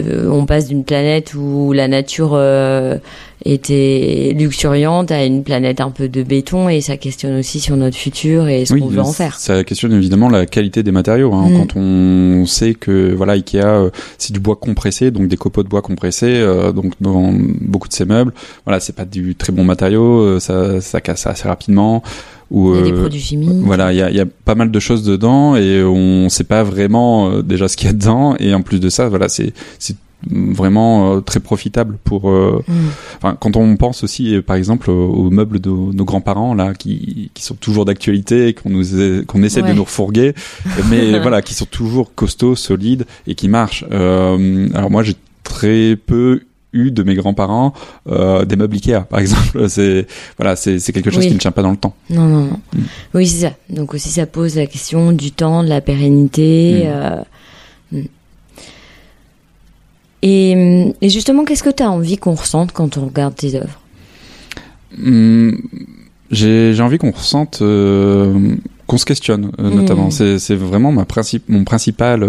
[0.00, 2.96] euh, on passe d'une planète où la nature euh,
[3.44, 7.96] était luxuriante à une planète un peu de béton et ça questionne aussi sur notre
[7.96, 9.38] futur et ce qu'on veut en faire.
[9.38, 11.34] Ça questionne évidemment la qualité des matériaux.
[11.34, 11.50] Hein.
[11.50, 11.58] Mm.
[11.58, 15.68] Quand on sait que voilà Ikea euh, c'est du bois compressé, donc des copeaux de
[15.68, 18.32] bois compressés, euh, donc dans beaucoup de ces meubles,
[18.64, 22.02] voilà c'est pas du très bon matériau, ça, ça casse assez rapidement.
[22.54, 23.50] Il y a des euh, produits chimiques.
[23.62, 26.44] voilà, il y a, il y a pas mal de choses dedans et on sait
[26.44, 28.36] pas vraiment euh, déjà ce qu'il y a dedans.
[28.38, 29.96] Et en plus de ça, voilà, c'est c'est
[30.30, 32.30] vraiment euh, très profitable pour.
[32.30, 32.72] euh, Mm.
[33.16, 37.42] Enfin, quand on pense aussi, par exemple, aux, meubles de nos grands-parents là, qui, qui
[37.42, 38.84] sont toujours d'actualité, et qu'on nous
[39.26, 39.70] qu'on essaie Ouais.
[39.70, 40.34] de nous refourguer,
[40.90, 43.84] mais voilà, qui sont toujours costauds, solides et qui marchent.
[43.90, 46.42] Euh, alors moi, j'ai très peu
[46.72, 47.72] eu de mes grands-parents
[48.08, 49.68] euh, des meubles Ikea, par exemple.
[49.68, 50.06] C'est
[50.38, 51.28] voilà, c'est quelque chose Oui.
[51.28, 51.94] qui ne tient pas dans le temps.
[52.10, 52.60] Non, non, non.
[52.74, 52.80] Mm.
[53.14, 53.52] Oui, c'est ça.
[53.70, 56.84] Donc aussi, ça pose la question du temps, de la pérennité.
[56.84, 56.86] Mm.
[56.86, 57.22] euh,
[57.92, 58.04] mm.
[60.24, 63.80] Et, et justement, qu'est-ce que tu as envie qu'on ressente quand on regarde tes œuvres?
[66.30, 68.54] J'ai envie qu'on ressente, euh,
[68.86, 70.10] qu'on se questionne, notamment.
[70.10, 72.24] C'est vraiment ma principe, mon principal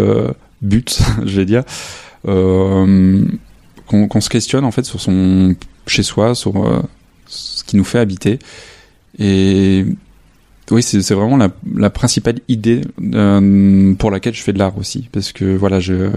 [0.60, 1.62] but, je vais dire,
[2.26, 3.24] euh,
[3.86, 5.54] qu'on qu'on se questionne en fait sur son
[5.86, 6.82] chez soi, sur euh,
[7.26, 8.38] ce qui nous fait habiter.
[9.18, 9.84] Et
[10.70, 12.80] oui, c'est vraiment la, la principale idée
[13.14, 16.10] euh, pour laquelle je fais de l'art aussi, parce que voilà, j'ai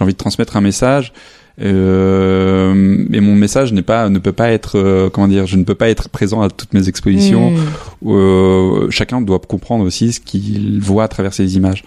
[0.00, 1.12] envie de transmettre un message.
[1.60, 2.72] Euh,
[3.08, 5.74] mais mon message n'est pas, ne peut pas être, euh, comment dire, je ne peux
[5.74, 7.50] pas être présent à toutes mes expositions.
[7.50, 7.56] Mm.
[8.02, 11.84] où, euh, chacun doit comprendre aussi ce qu'il voit à travers ces images.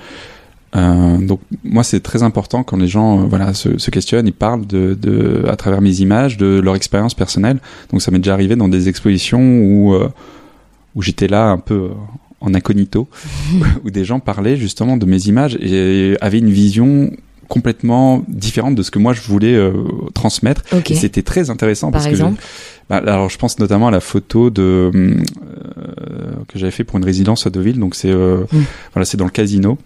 [0.75, 4.33] Euh, donc moi c'est très important quand les gens euh, voilà se, se questionnent, ils
[4.33, 7.59] parlent de, de à travers mes images de leur expérience personnelle.
[7.91, 10.09] Donc ça m'est déjà arrivé dans des expositions où euh,
[10.95, 11.89] où j'étais là un peu
[12.39, 13.07] en incognito,
[13.85, 17.11] où des gens parlaient justement de mes images et avaient une vision
[17.49, 19.59] complètement différente de ce que moi je voulais
[20.13, 20.63] transmettre.
[20.73, 20.91] Ok.
[20.91, 22.43] Et c'était très intéressant Par parce exemple que
[22.89, 24.89] bah, alors je pense notamment à la photo de
[26.47, 27.77] que j'avais fait pour une résidence à Deauville.
[27.77, 29.77] Donc c'est voilà, c'est dans le casino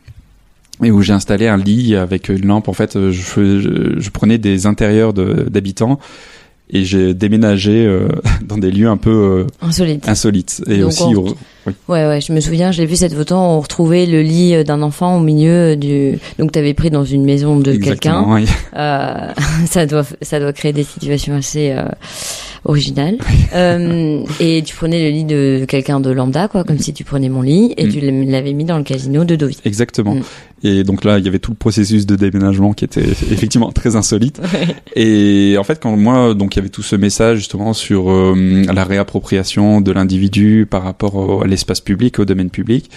[0.84, 2.68] et où j'ai installé un lit avec une lampe.
[2.68, 6.00] En fait, euh, je, fais- je, je prenais des intérieurs de- d'habitants
[6.72, 8.08] et j'ai déménagé euh,
[8.46, 10.06] dans des lieux un peu Insolite.
[10.08, 11.36] euh, insolites et Donc, aussi on- au-
[11.68, 11.74] oui.
[11.88, 14.82] Ouais, ouais, je me souviens, j'ai vu cette photo, on retrouvait le lit euh, d'un
[14.84, 16.20] enfant au milieu du...
[16.38, 18.24] Donc t'avais pris dans une maison de quelqu'un.
[18.28, 18.46] Oui.
[18.76, 19.32] Euh,
[19.66, 21.76] ça doit ça doit créer des situations assez
[22.66, 23.18] originales.
[24.40, 27.42] Et tu prenais le lit de quelqu'un de lambda, quoi, comme si tu prenais mon
[27.42, 27.90] lit, et Mm.
[27.90, 29.58] tu l'avais mis dans le casino de Deauville.
[29.66, 30.16] Exactement.
[30.16, 30.22] Mm.
[30.68, 33.96] Et donc là, il y avait tout le processus de déménagement qui était effectivement très
[33.96, 34.42] insolite.
[34.96, 38.64] Et en fait, quand moi, donc il y avait tout ce message justement sur euh,
[38.74, 42.90] la réappropriation de l'individu par rapport au- à l'espace public, au domaine public.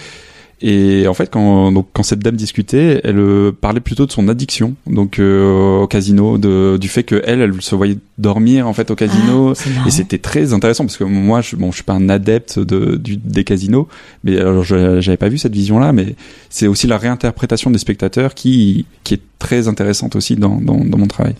[0.61, 4.27] Et en fait, quand, donc, quand cette dame discutait, elle euh, parlait plutôt de son
[4.27, 8.73] addiction, donc euh, au casino, de, du fait que elle, elle se voyait dormir en
[8.73, 9.53] fait au casino.
[9.55, 9.87] Ah.
[9.87, 12.97] Et c'était très intéressant parce que moi, je, bon, je suis pas un adepte de,
[12.97, 13.87] du, des casinos,
[14.25, 16.15] mais alors je- j'avais pas vu cette vision-là, mais
[16.49, 20.97] c'est aussi la réinterprétation des spectateurs qui, qui est très intéressante aussi dans, dans, dans
[20.97, 21.35] mon travail.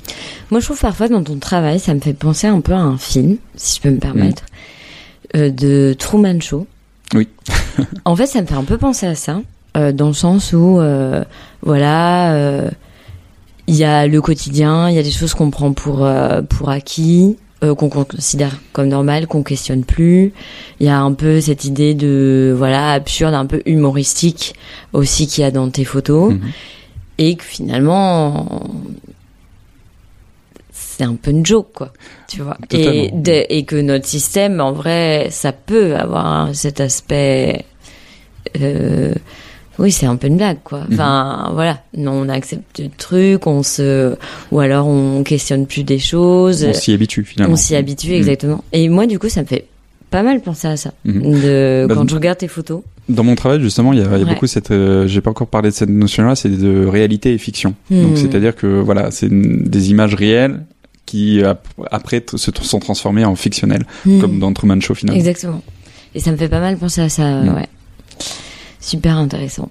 [0.50, 2.98] Moi, je trouve parfois dans ton travail, ça me fait penser un peu à un
[2.98, 4.44] film, si je peux me permettre,
[5.36, 6.68] euh, de Truman Show.
[7.16, 7.28] Oui.
[8.06, 9.42] en fait, ça me fait un peu penser à ça,
[9.78, 11.24] euh, dans le sens où, euh,
[11.62, 12.70] voilà, euh,
[13.68, 16.70] il y a le quotidien, il y a des choses qu'on prend pour euh, pour
[16.70, 20.34] acquis, euh, qu'on considère comme normal, qu'on questionne plus.
[20.80, 24.56] Il y a un peu cette idée de voilà absurde, un peu humoristique
[24.94, 26.42] aussi qu'il y a dans tes photos Mhm.
[27.20, 28.64] et que finalement
[31.00, 31.94] c'est un peu une joke quoi
[32.28, 37.64] tu vois et, de- et que notre système en vrai ça peut avoir cet aspect
[38.62, 39.14] euh,
[39.78, 40.94] oui c'est un peu une blague quoi Mhm.
[40.96, 44.16] enfin voilà non on accepte le truc on se
[44.52, 47.54] ou alors on questionne plus des choses On s'y habitue finalement.
[47.54, 48.16] on s'y habitue Mhm.
[48.16, 49.68] exactement et moi du coup ça me fait
[50.10, 51.22] pas mal penser à ça Mhm.
[51.42, 54.24] de Bah, quand je regarde tes photos Dans mon travail, justement, il y a, y
[54.26, 54.70] beaucoup cette.
[54.70, 57.74] euh, J'ai pas encore parlé de cette notion-là, c'est de réalité et fiction.
[57.90, 58.04] Hmm.
[58.04, 60.62] Donc, c'est-à-dire que voilà, c'est des images réelles
[61.10, 64.20] qui ap- après se sont transformées en fictionnelles, Hmm.
[64.22, 65.20] comme dans Truman Show finalement.
[65.20, 65.62] Exactement.
[66.16, 67.56] Et ça me fait pas mal penser à ça, Mm.
[67.56, 67.68] ouais.
[68.80, 69.70] Super intéressant.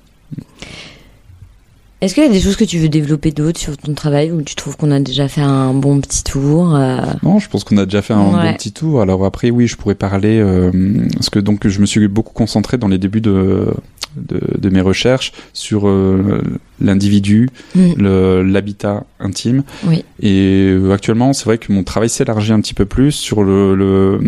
[2.01, 4.41] Est-ce qu'il y a des choses que tu veux développer d'autres sur ton travail ou
[4.43, 7.77] tu trouves qu'on a déjà fait un bon petit tour euh, Non, je pense qu'on
[7.77, 8.51] a déjà fait un Ouais.
[8.51, 9.01] bon petit tour.
[9.03, 10.71] Alors après, oui, je pourrais parler euh,
[11.15, 13.67] parce que donc je me suis beaucoup concentré dans les débuts de
[14.29, 16.41] de, de mes recherches sur euh,
[16.81, 17.93] l'individu, Mm.
[17.97, 19.63] le- l'habitat intime.
[19.87, 20.05] Oui.
[20.21, 23.75] Et euh, actuellement, c'est vrai que mon travail s'élargit un petit peu plus sur le,
[23.75, 24.21] le-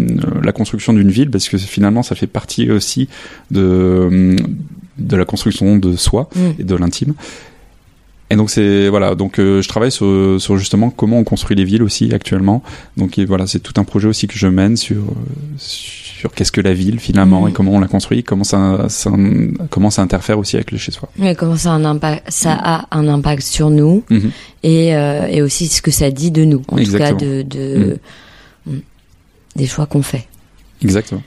[0.42, 3.08] la construction d'une ville parce que finalement, ça fait partie aussi
[3.50, 4.36] de
[4.98, 6.40] de la construction de soi Mm.
[6.58, 7.14] et de l'intime.
[8.32, 11.64] Et donc c'est voilà, donc euh, je travaille sur, sur justement comment on construit les
[11.64, 12.62] villes aussi actuellement.
[12.96, 15.02] Donc et voilà, c'est tout un projet aussi que je mène sur
[15.56, 19.10] sur qu'est-ce que la ville finalement et comment on la construit, comment ça, ça
[19.70, 21.08] comment ça interfère aussi avec le chez soi.
[21.18, 24.30] Ouais, comment ça a un impact, ça a un impact sur nous Mhm.
[24.62, 27.18] et, euh, et aussi ce que ça dit de nous, en Exactement.
[27.18, 27.98] tout cas de, de
[28.66, 28.76] Mm.
[29.56, 30.28] des choix qu'on fait.
[30.82, 31.22] Exactement.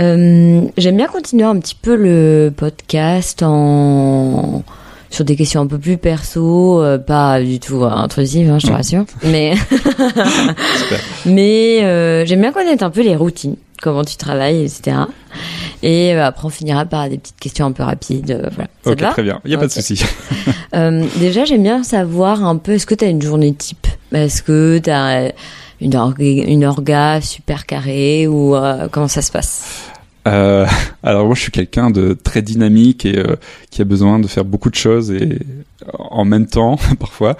[0.00, 4.64] Euh, J'aime bien continuer un petit peu le podcast en
[5.10, 8.72] sur des questions un peu plus perso, euh, pas du tout intrusives, hein, je te
[8.72, 9.04] rassure.
[9.24, 9.54] Mais
[11.26, 14.96] mais euh, j'aime bien connaître un peu les routines, comment tu travailles, etc.
[15.82, 18.40] Et euh, après on finira par des petites questions un peu rapides.
[18.54, 18.70] voilà.
[18.84, 19.40] Ça ok, très bien.
[19.44, 20.00] Il y a pas de souci.
[21.18, 23.88] Déjà, j'aime bien savoir un peu, est-ce que tu as une journée type?
[24.12, 25.32] Est-ce que tu as
[25.80, 28.54] une, orga, une orga super carrée ou
[28.92, 29.90] comment ça se passe?
[30.28, 30.66] Euh,
[31.02, 33.36] alors moi je suis quelqu'un de très dynamique et euh,
[33.70, 35.38] qui a besoin de faire beaucoup de choses et
[35.98, 37.36] en même temps parfois.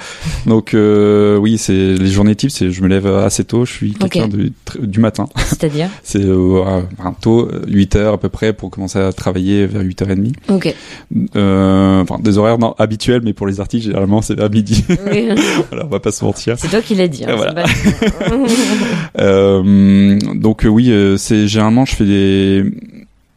[0.46, 3.92] Donc euh, oui, c'est les journées types, c'est je me lève assez tôt, je suis
[3.94, 4.80] quelqu'un Ok.
[4.80, 5.28] du, matin.
[5.36, 6.82] C'est-à-dire C'est euh,
[7.20, 10.32] tôt, 8 heures à peu près pour commencer à travailler vers 8h30.
[10.48, 10.74] Ok.
[11.36, 14.84] Euh, enfin des horaires non, habituels mais pour les artistes généralement c'est vers midi.
[15.10, 15.28] Oui.
[15.70, 16.56] voilà, on va pas se mentir.
[16.58, 17.24] C'est toi qui l'as dit.
[17.24, 17.64] hein, Voilà.
[19.18, 22.64] Euh, donc euh, oui, euh, c'est généralement je fais des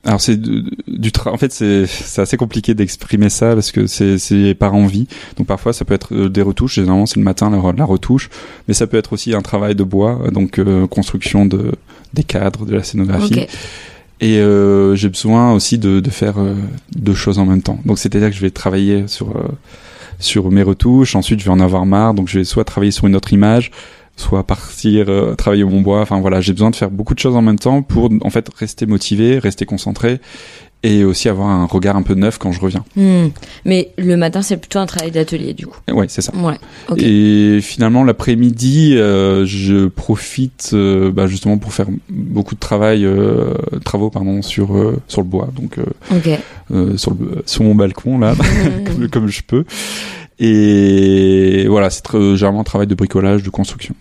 [0.05, 3.87] alors c'est du, du tra- en fait c'est c'est assez compliqué d'exprimer ça parce que
[3.87, 5.07] c'est c'est par envie.
[5.37, 8.29] Donc parfois ça peut être euh, des retouches, généralement c'est le matin la, la retouche,
[8.67, 11.71] mais ça peut être aussi un travail de bois, donc euh, construction de
[12.13, 13.33] des cadres, de la scénographie.
[14.21, 16.53] Et euh, j'ai besoin aussi de, de faire euh,
[16.95, 17.79] deux choses en même temps.
[17.85, 19.47] Donc c'est-à-dire que je vais travailler sur euh,
[20.19, 23.07] sur mes retouches, ensuite je vais en avoir marre, donc je vais soit travailler sur
[23.07, 23.71] une autre image,
[24.15, 26.01] soit partir euh, travailler mon bois.
[26.01, 28.47] Enfin voilà, j'ai besoin de faire beaucoup de choses en même temps pour en fait
[28.55, 30.19] rester motivé, rester concentré
[30.85, 32.83] et aussi avoir un regard un peu neuf quand je reviens.
[32.97, 33.27] Hmm.
[33.63, 35.77] Mais le matin, c'est plutôt un travail d'atelier, du coup.
[35.89, 36.33] Ouais, c'est ça.
[36.35, 36.57] Ouais.
[36.97, 43.53] Et finalement, l'après-midi, euh, je profite euh, bah, justement pour faire beaucoup de travail, euh,
[43.85, 46.37] travaux pardon, sur euh, sur le bois, donc euh, Ok.
[46.71, 48.35] euh, sur le sur mon balcon là,
[48.85, 49.63] comme, comme je peux.
[50.37, 53.95] Et voilà, c'est généralement un travail de bricolage, de construction.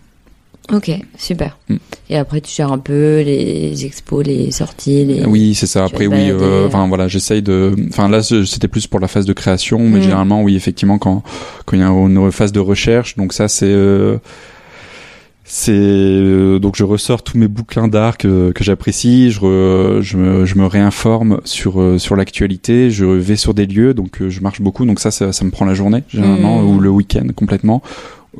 [0.71, 1.57] Ok, super.
[1.69, 1.75] Hmm.
[2.09, 5.25] Et après, tu gères un peu les expos, les sorties, les.
[5.25, 5.83] Oui, c'est ça.
[5.83, 7.75] Après, oui, euh, enfin voilà, j'essaye de.
[7.89, 10.03] Enfin là, c'était plus pour la phase de création, mais Mm.
[10.03, 11.21] généralement, oui, effectivement, quand
[11.65, 14.17] quand il y a une phase de recherche, donc ça, c'est euh,
[15.45, 20.15] c'est euh, donc je ressors tous mes bouquins d'art que, que j'apprécie, je, re- je
[20.17, 24.29] me je me réinforme sur euh, sur l'actualité, je vais sur des lieux, donc euh,
[24.29, 26.69] je marche beaucoup, donc ça, ça, ça me prend la journée généralement Mm.
[26.69, 27.81] ou le week-end complètement.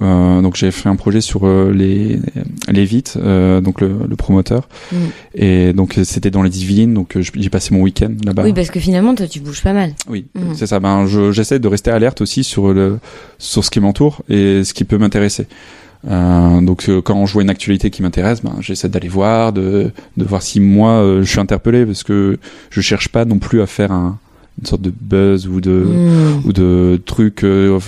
[0.02, 2.20] Euh, donc j'ai fait un projet sur euh, les
[2.68, 4.68] les vites, euh, donc le, le promoteur.
[4.92, 4.96] Mm.
[5.36, 8.44] Et donc euh, c'était dans les Yvelines, donc euh, j'ai passé mon week-end là-bas.
[8.44, 9.94] Oui, parce que finalement, toi, tu bouges pas mal.
[10.10, 10.54] Oui, Mm.
[10.56, 10.80] c'est ça.
[10.80, 12.98] Ben, je- j'essaie de rester alerte aussi sur le
[13.38, 15.46] sur ce qui m'entoure et ce qui peut m'intéresser.
[16.10, 20.24] Euh, donc quand je vois une actualité qui m'intéresse, ben, j'essaie d'aller voir, de de
[20.26, 22.38] voir si moi euh, je suis interpellé parce que
[22.72, 24.18] je cherche pas non plus à faire un,
[24.60, 26.42] une sorte de buzz ou de Hmm.
[26.48, 27.80] ou de trucs euh,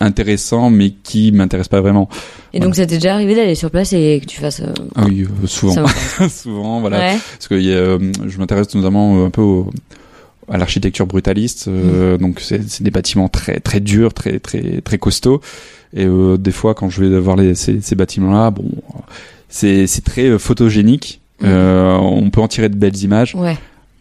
[0.00, 2.08] intéressants mais qui m'intéressent pas vraiment.
[2.52, 4.60] Et donc, ça t'est déjà arrivé d'aller sur place et que tu fasses.
[4.60, 6.40] euh, Ah oui, euh, souvent, m'intéresse.
[6.42, 6.98] souvent, voilà.
[6.98, 7.18] Ouais.
[7.34, 9.70] parce que y a, euh, je m'intéresse notamment un peu au-
[10.52, 15.40] à l'architecture brutaliste euh, donc c'est des bâtiments très très durs très très très costauds
[15.96, 16.06] et
[16.40, 18.68] des fois quand je vais voir les, ces, ces bâtiments là bon
[19.48, 23.56] c'est très photogénique euh, on peut en tirer de belles images Ouais.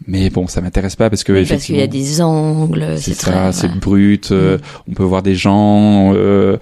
[0.07, 2.95] Mais bon ça m'intéresse pas parce que Oui, parce qu'il y a des angles.
[2.97, 3.75] c'est ça c'est ouais.
[3.79, 4.63] brut euh, Mhm.
[4.89, 6.57] on peut voir des gens euh,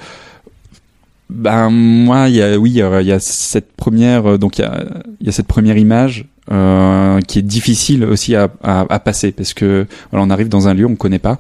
[1.29, 4.37] ben moi il y a oui il y a, il y a cette première euh,
[4.37, 4.85] donc il y a
[5.21, 9.53] y a cette première image euh, qui est difficile aussi à, à, à passer parce
[9.53, 11.37] que voilà, on arrive dans un lieu on connaît pas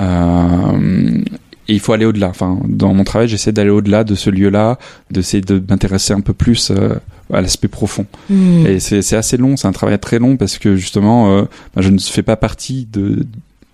[0.00, 1.22] euh,
[1.66, 4.78] et il faut aller au-delà enfin dans mon travail j'essaie d'aller au-delà de ce lieu-là
[5.10, 6.94] d'essayer de m'intéresser un peu plus euh,
[7.32, 8.66] à l'aspect profond Hmm.
[8.66, 11.42] et c'est assez long, c'est un travail très long parce que justement, euh,
[11.74, 13.26] ben, je ne fais pas partie de,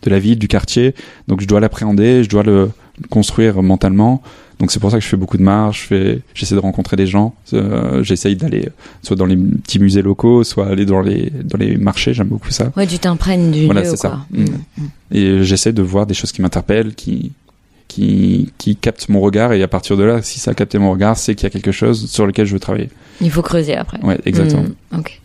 [0.03, 0.94] de la ville, du quartier,
[1.28, 2.70] donc je dois l'appréhender, je dois le
[3.09, 4.22] construire mentalement.
[4.59, 5.88] Donc c'est pour ça que je fais beaucoup de marches,
[6.34, 8.68] j'essaie de rencontrer des gens, euh, j'essaye d'aller
[9.03, 12.51] soit dans les petits musées locaux, soit aller dans les dans les marchés, j'aime beaucoup
[12.51, 12.70] ça.
[12.76, 14.20] Ouais, tu t'imprègnes du Voilà, lieu, c'est ça.
[14.30, 14.44] Mm.
[14.44, 14.86] Hmm.
[15.12, 17.32] Et j'essaie de voir des choses qui m'interpellent, qui
[18.01, 20.90] qui qui captent mon regard et à partir de là, si ça a capté mon
[20.92, 22.88] regard, c'est qu'il y a quelque chose sur lequel je veux travailler.
[23.20, 24.01] Il faut creuser après.
[24.03, 24.62] Ouais, exactement.
[24.92, 25.20] Hmm, Ok.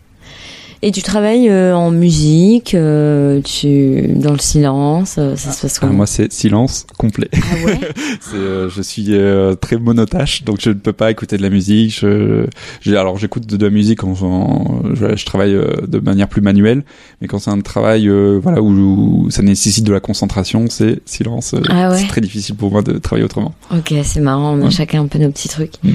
[0.82, 5.76] Et tu travailles euh, en musique, euh, tu dans le silence, euh, ça se passe
[5.78, 7.30] Ah, comment moi, c'est silence complet.
[7.34, 7.80] Ah ouais
[8.22, 11.50] C'est, euh, je suis euh, très monotache, donc je ne peux pas écouter de la
[11.50, 12.00] musique.
[12.00, 12.46] Je,
[12.90, 16.42] alors j'écoute de, de la musique quand en- je, je travaille euh, de manière plus
[16.42, 16.84] manuelle,
[17.22, 21.00] mais quand c'est un travail euh, voilà où, où ça nécessite de la concentration, c'est
[21.06, 21.54] silence.
[21.56, 21.98] euh, Ah ouais.
[21.98, 23.54] C'est très difficile pour moi de travailler autrement.
[23.72, 24.72] Ok, c'est marrant, on a Ouais.
[24.72, 25.74] chacun un peu nos petits trucs.
[25.84, 25.90] Mm.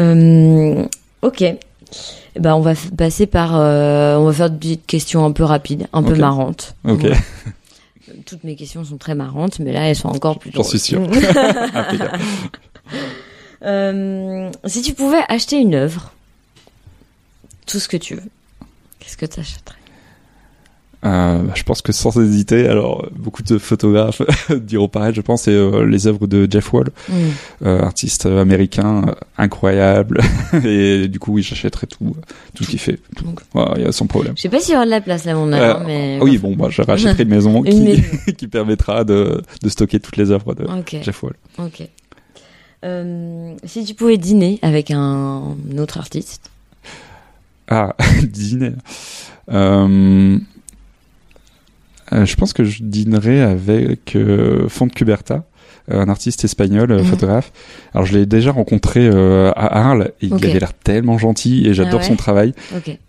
[0.00, 0.84] Euh,
[1.22, 1.44] ok.
[2.34, 5.44] Eh Ben, on va passer par, euh, on va faire des petites questions un peu
[5.44, 6.74] rapides, un peu marrantes.
[6.84, 7.00] Ok.
[7.00, 7.16] Voilà.
[8.26, 11.02] Toutes mes questions sont très marrantes, mais là, elles sont encore plus J'en suis sûr.
[13.64, 16.12] Euh, si tu pouvais acheter une œuvre,
[17.64, 18.28] tout ce que tu veux,
[18.98, 19.78] qu'est-ce que tu achèterais
[21.32, 25.12] Euh, je pense que sans hésiter, alors beaucoup de photographes diront pareil.
[25.14, 27.12] Je pense c'est euh, les œuvres de Jeff Wall, Mm.
[27.66, 29.02] euh, artiste américain
[29.38, 30.20] incroyable.
[30.64, 32.14] Et du coup, oui, j'achèterais tout,
[32.54, 32.98] tout ce qu'il fait.
[33.16, 33.24] Tout.
[33.54, 34.34] Ouais, il y a sans problème.
[34.36, 36.18] Je sais pas s'il y aura de la place là, mon Euh, mais.
[36.20, 38.02] Ah oui, bon, bah, je rachèterai une maison Une qui, maison.
[38.36, 40.66] qui permettra de, de stocker toutes les œuvres de.
[41.02, 41.34] Jeff Wall.
[41.58, 41.82] Ok.
[43.64, 46.50] Si tu pouvais dîner avec un autre artiste,
[47.68, 48.72] Ah, dîner.
[49.50, 50.38] Euh,
[52.24, 55.44] je pense que je dînerais avec euh, Font Cuberta,
[55.90, 57.04] euh, un artiste espagnol, euh, Mhm.
[57.06, 57.52] photographe.
[57.94, 61.74] Alors je l'ai déjà rencontré euh, à Arles et il avait l'air tellement gentil et
[61.74, 62.52] j'adore Ah ouais son travail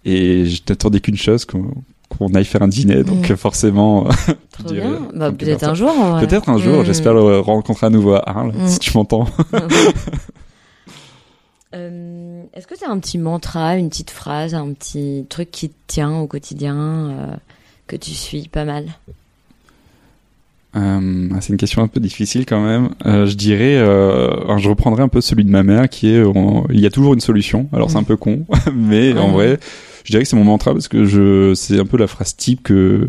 [0.05, 3.31] et je n'attendais qu'une chose qu'on aille faire un dîner donc Mhm.
[3.31, 4.07] euh, forcément
[4.59, 5.07] je dirais bien.
[5.15, 5.93] Bah, peut-être un jour.
[6.19, 8.67] peut-être un jour j'espère le rencontrer à nouveau à Arles Mhm.
[8.67, 9.25] si tu m'entends
[11.75, 15.69] Euh, Est-ce que tu as un petit mantra, une petite phrase, un petit truc qui
[15.69, 17.35] te tient au quotidien, euh,
[17.87, 18.85] que tu suis pas mal
[20.75, 22.89] Euh, c'est une question un peu difficile quand même.
[23.05, 26.23] Euh, je dirais, euh, je reprendrai un peu celui de ma mère qui est,
[26.71, 27.69] il y a toujours une solution.
[27.73, 29.59] Alors c'est un peu con, mais en vrai,
[30.03, 32.63] je dirais que c'est mon mantra parce que je, c'est un peu la phrase type
[32.63, 33.07] que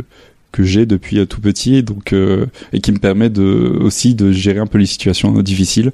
[0.53, 4.67] que j'ai depuis tout petit, donc et qui me permet de aussi de gérer un
[4.67, 5.91] peu les situations difficiles.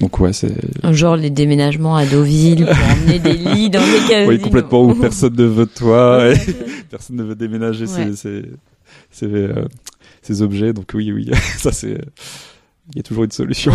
[0.00, 0.52] Donc ouais, c'est
[0.92, 4.28] Genre les déménagements à Deauville pour emmener des lits dans les cabines.
[4.28, 6.36] oui complètement où personne ne veut de toi, et
[6.90, 8.12] personne ne veut déménager Ouais.
[8.12, 8.42] ces, ces,
[9.12, 9.64] ces, euh,
[10.22, 10.72] ces objets.
[10.72, 11.98] Donc oui, oui, ça c'est.
[12.92, 13.72] Il y a toujours une solution.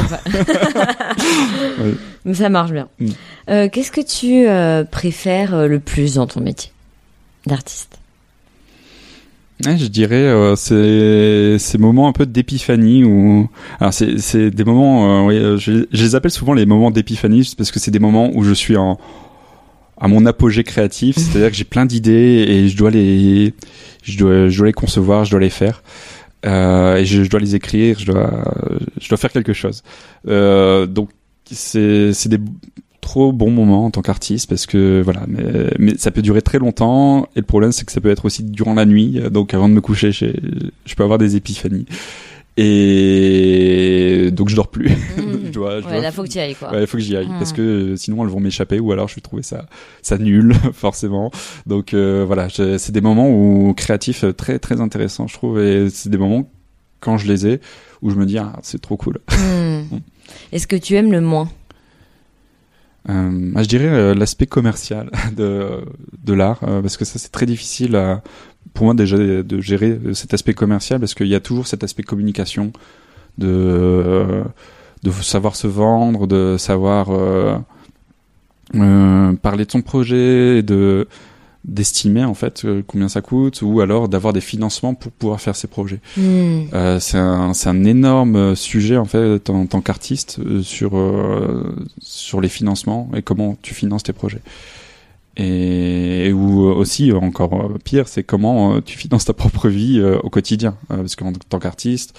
[2.26, 2.90] Mais ça marche bien.
[3.00, 3.08] Mm.
[3.50, 6.72] Euh, Qu'est-ce que tu euh, préfères le plus dans ton métier
[7.46, 7.99] d'artiste?
[9.66, 13.49] Ouais, je dirais euh, c'est ces moments un peu d'épiphanie où
[13.82, 16.91] alors c'est c'est des moments euh, oui, euh, je, je les appelle souvent les moments
[16.91, 18.97] d'épiphanie juste parce que c'est des moments où je suis en
[19.99, 23.53] à mon apogée créatif, c'est-à-dire que j'ai plein d'idées et je dois les
[24.01, 25.84] je dois je dois les concevoir, je dois les faire.
[26.45, 28.32] Euh, et je, je dois les écrire, je dois
[28.99, 29.84] je dois faire quelque chose.
[30.28, 31.10] Euh, donc
[31.51, 32.39] c'est c'est des
[33.10, 35.43] trop bons moments en tant qu'artiste parce que voilà mais,
[35.80, 38.43] mais ça peut durer très longtemps et le problème c'est que ça peut être aussi
[38.43, 41.86] durant la nuit donc avant de me coucher je peux avoir des épiphanies.
[42.62, 44.89] Et donc je dors plus.
[45.45, 46.72] Je dois, je Ouais, dois- là faut que tu ailles quoi.
[46.72, 47.28] Ouais, il faut que j'y aille.
[47.39, 49.66] Parce que euh, sinon elles vont m'échapper ou alors je vais trouver ça
[50.03, 51.32] ça nul forcément.
[51.66, 55.60] Donc euh, voilà, c'est des moments où créatifs euh, très très intéressants je trouve.
[55.60, 56.47] Et c'est des moments
[56.99, 57.62] quand je les ai
[58.03, 59.18] où je me dis ah, c'est trop cool.
[59.32, 59.99] Hmm.
[60.51, 61.49] Est-ce que tu aimes le moins?
[63.08, 65.86] Euh, ah, je dirais euh, l'aspect commercial de
[66.24, 67.97] de l'art euh, parce que ça c'est très difficile
[68.74, 72.04] pour moi déjà de gérer cet aspect commercial parce qu'il y a toujours cet aspect
[72.04, 72.74] communication
[73.38, 74.43] de
[75.04, 77.08] de savoir se vendre, de savoir
[79.41, 81.08] parler de son projet, et de
[81.66, 85.55] d'estimer en fait euh, combien ça coûte ou alors d'avoir des financements pour pouvoir faire
[85.55, 85.99] ses projets.
[86.16, 86.62] Hmm.
[86.74, 91.76] Euh, c'est un, c'est un énorme sujet en fait en tant qu'artiste euh, sur euh,
[92.01, 94.41] sur les financements et comment tu finances tes projets.
[95.38, 99.70] Et, et ou aussi euh, encore euh, pire, c'est comment euh, tu finances ta propre
[99.70, 102.18] vie euh, au quotidien, Euh, parce qu'en tant qu'artiste,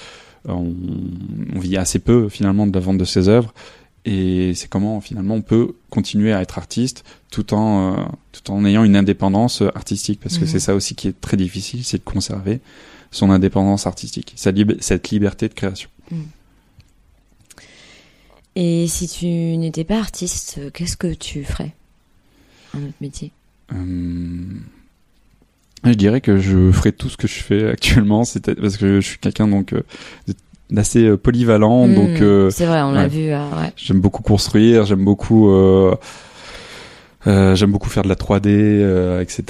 [0.49, 0.75] euh, on,
[1.55, 3.53] on vit assez peu finalement de la vente de ses œuvres.
[4.07, 8.65] Et c'est comment finalement on peut continuer à être artiste tout en euh, tout en
[8.65, 10.51] ayant une indépendance artistique, parce que Mhm.
[10.51, 12.61] c'est ça aussi qui est très difficile, c'est de conserver
[13.11, 15.91] son indépendance artistique, sa lib- cette liberté de création.
[18.57, 21.75] Et si tu n'étais pas artiste, qu'est-ce que tu ferais
[22.75, 23.33] Un autre métier?
[23.73, 23.77] Euh,
[25.85, 28.23] Je dirais que je ferai tout ce que je fais actuellement,
[28.61, 29.83] parce que je suis quelqu'un donc euh,
[30.71, 31.95] d'assez euh, polyvalent, Hmm.
[31.95, 33.09] donc euh, C'est vrai, on l'a ouais.
[33.09, 33.31] vu.
[33.33, 33.73] euh, ouais.
[33.77, 35.95] j'aime beaucoup construire, j'aime beaucoup euh,
[37.27, 39.45] euh, j'aime beaucoup faire de la 3D, euh, etc.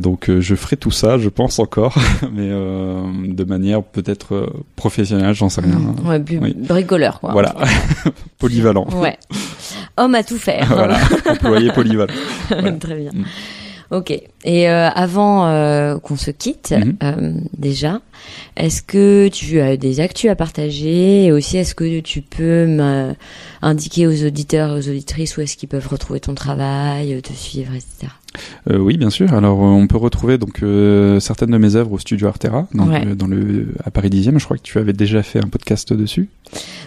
[0.00, 5.32] Donc euh, je ferai tout ça, je pense encore, mais euh, de manière peut-être professionnelle,
[5.34, 5.76] j'en sais rien.
[5.78, 6.08] Hmm.
[6.08, 6.54] Ouais, Oui.
[6.56, 7.30] bricoleur quoi.
[7.32, 7.54] Voilà,
[8.38, 8.86] polyvalent.
[8.96, 9.16] Ouais.
[9.96, 10.66] Homme à tout faire.
[10.70, 10.98] voilà,
[11.28, 12.12] employé polyvalent.
[12.48, 13.10] Très bien.
[13.12, 13.24] Mm.
[13.94, 14.10] Ok.
[14.10, 16.96] Et euh, avant euh, qu'on se quitte, Mhm.
[17.04, 18.00] euh, déjà,
[18.56, 24.06] est-ce que tu as des actus à partager et aussi est-ce que tu peux m'indiquer
[24.06, 28.12] aux auditeurs et aux auditrices où est-ce qu'ils peuvent retrouver ton travail, te suivre, etc.
[28.70, 29.32] Euh, oui, bien sûr.
[29.32, 33.04] Alors, euh, on peut retrouver donc euh, certaines de mes œuvres au studio Artera, Ouais.
[33.14, 34.38] dans le à Paris 10e.
[34.38, 36.28] Je crois que tu avais déjà fait un podcast dessus.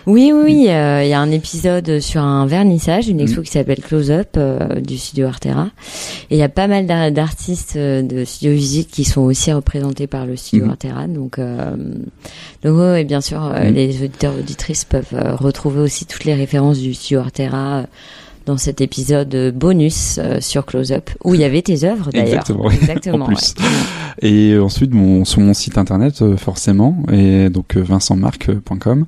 [0.06, 0.66] Oui, oui, oui.
[0.70, 3.46] euh, Il y a un épisode sur un vernissage, une expo Mhm.
[3.46, 4.38] qui s'appelle Close Up
[4.86, 5.70] du studio Artera.
[6.30, 10.08] Et il y a pas mal d'ar- d'artistes de Studio Visite qui sont aussi représentés
[10.08, 10.72] par le studio Mhm.
[10.72, 11.08] Artera.
[11.08, 13.74] Donc, donc ouais, ouais, bien sûr, Mhm.
[13.74, 17.84] les auditeurs auditrices peuvent retrouver aussi toutes les références du studio Artera.
[18.48, 22.10] Dans cet épisode euh, bonus euh, sur Close Up où il y avait tes œuvres
[22.12, 22.28] d'ailleurs.
[22.28, 22.72] Exactement.
[22.72, 23.26] Exactement.
[23.26, 23.54] En plus.
[24.22, 29.06] Et ensuite, mon, sur mon site internet, euh, forcément, et donc vincentmarc.com.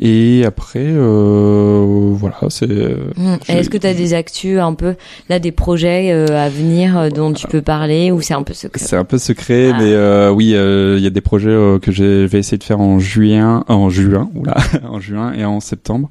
[0.00, 2.68] Et après, euh, voilà, c'est.
[2.68, 3.36] Mm.
[3.48, 4.94] Est-ce que tu as des actus un peu
[5.28, 8.54] là des projets euh, à venir euh, dont tu peux parler ou c'est un peu
[8.54, 8.80] secret?
[8.84, 9.78] C'est un peu secret, Ah.
[9.78, 12.64] mais euh, oui, euh, il y a des projets euh, que je vais essayer de
[12.64, 14.56] faire en juin, en juin, oula,
[14.88, 16.08] en juin et en septembre.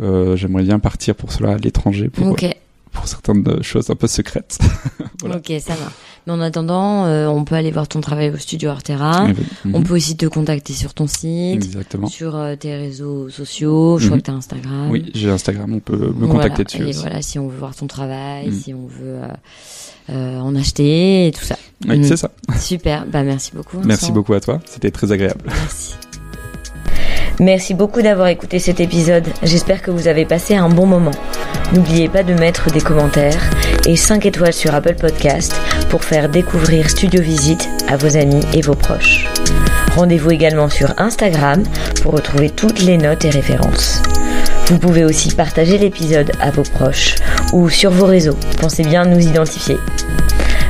[0.00, 2.36] Euh, J'aimerais bien partir pour cela à l'étranger pour,
[3.06, 4.58] certaines euh, choses un peu secrètes.
[5.20, 5.36] Voilà.
[5.38, 5.90] ok, ça va.
[6.26, 9.28] Mais en attendant, euh, on peut aller voir ton travail au studio Artera.
[9.28, 9.34] Mhm.
[9.40, 9.68] Ah.
[9.74, 12.08] On peut aussi te contacter sur ton site, Exactement.
[12.08, 13.98] sur euh, tes réseaux sociaux.
[13.98, 14.22] Je crois Mhm.
[14.22, 14.90] que tu as Instagram.
[14.90, 16.32] Oui, j'ai Instagram, on peut me Voilà.
[16.50, 17.00] contacter dessus Et aussi.
[17.00, 18.52] voilà, si on veut voir ton travail, Mhm.
[18.60, 19.20] si on veut
[20.10, 21.56] euh, en acheter et tout ça.
[21.88, 22.04] Oui, Mhm.
[22.04, 22.30] c'est ça.
[22.58, 23.06] Super.
[23.06, 23.78] Bah merci beaucoup.
[23.84, 25.42] Merci beaucoup à toi, c'était très agréable.
[25.46, 25.94] Merci.
[27.40, 29.26] Merci beaucoup d'avoir écouté cet épisode.
[29.42, 31.10] J'espère que vous avez passé un bon moment.
[31.72, 33.50] N'oubliez pas de mettre des commentaires
[33.86, 35.54] et 5 étoiles sur Apple Podcast
[35.90, 39.26] pour faire découvrir Studio Visite à vos amis et vos proches.
[39.96, 41.64] Rendez-vous également sur Instagram
[42.02, 44.00] pour retrouver toutes les notes et références.
[44.66, 47.16] Vous pouvez aussi partager l'épisode à vos proches
[47.52, 48.38] ou sur vos réseaux.
[48.60, 49.76] Pensez bien à nous identifier.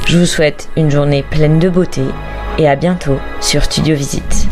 [0.09, 2.03] Je vous souhaite une journée pleine de beauté
[2.59, 4.44] et à bientôt sur Studio Visite.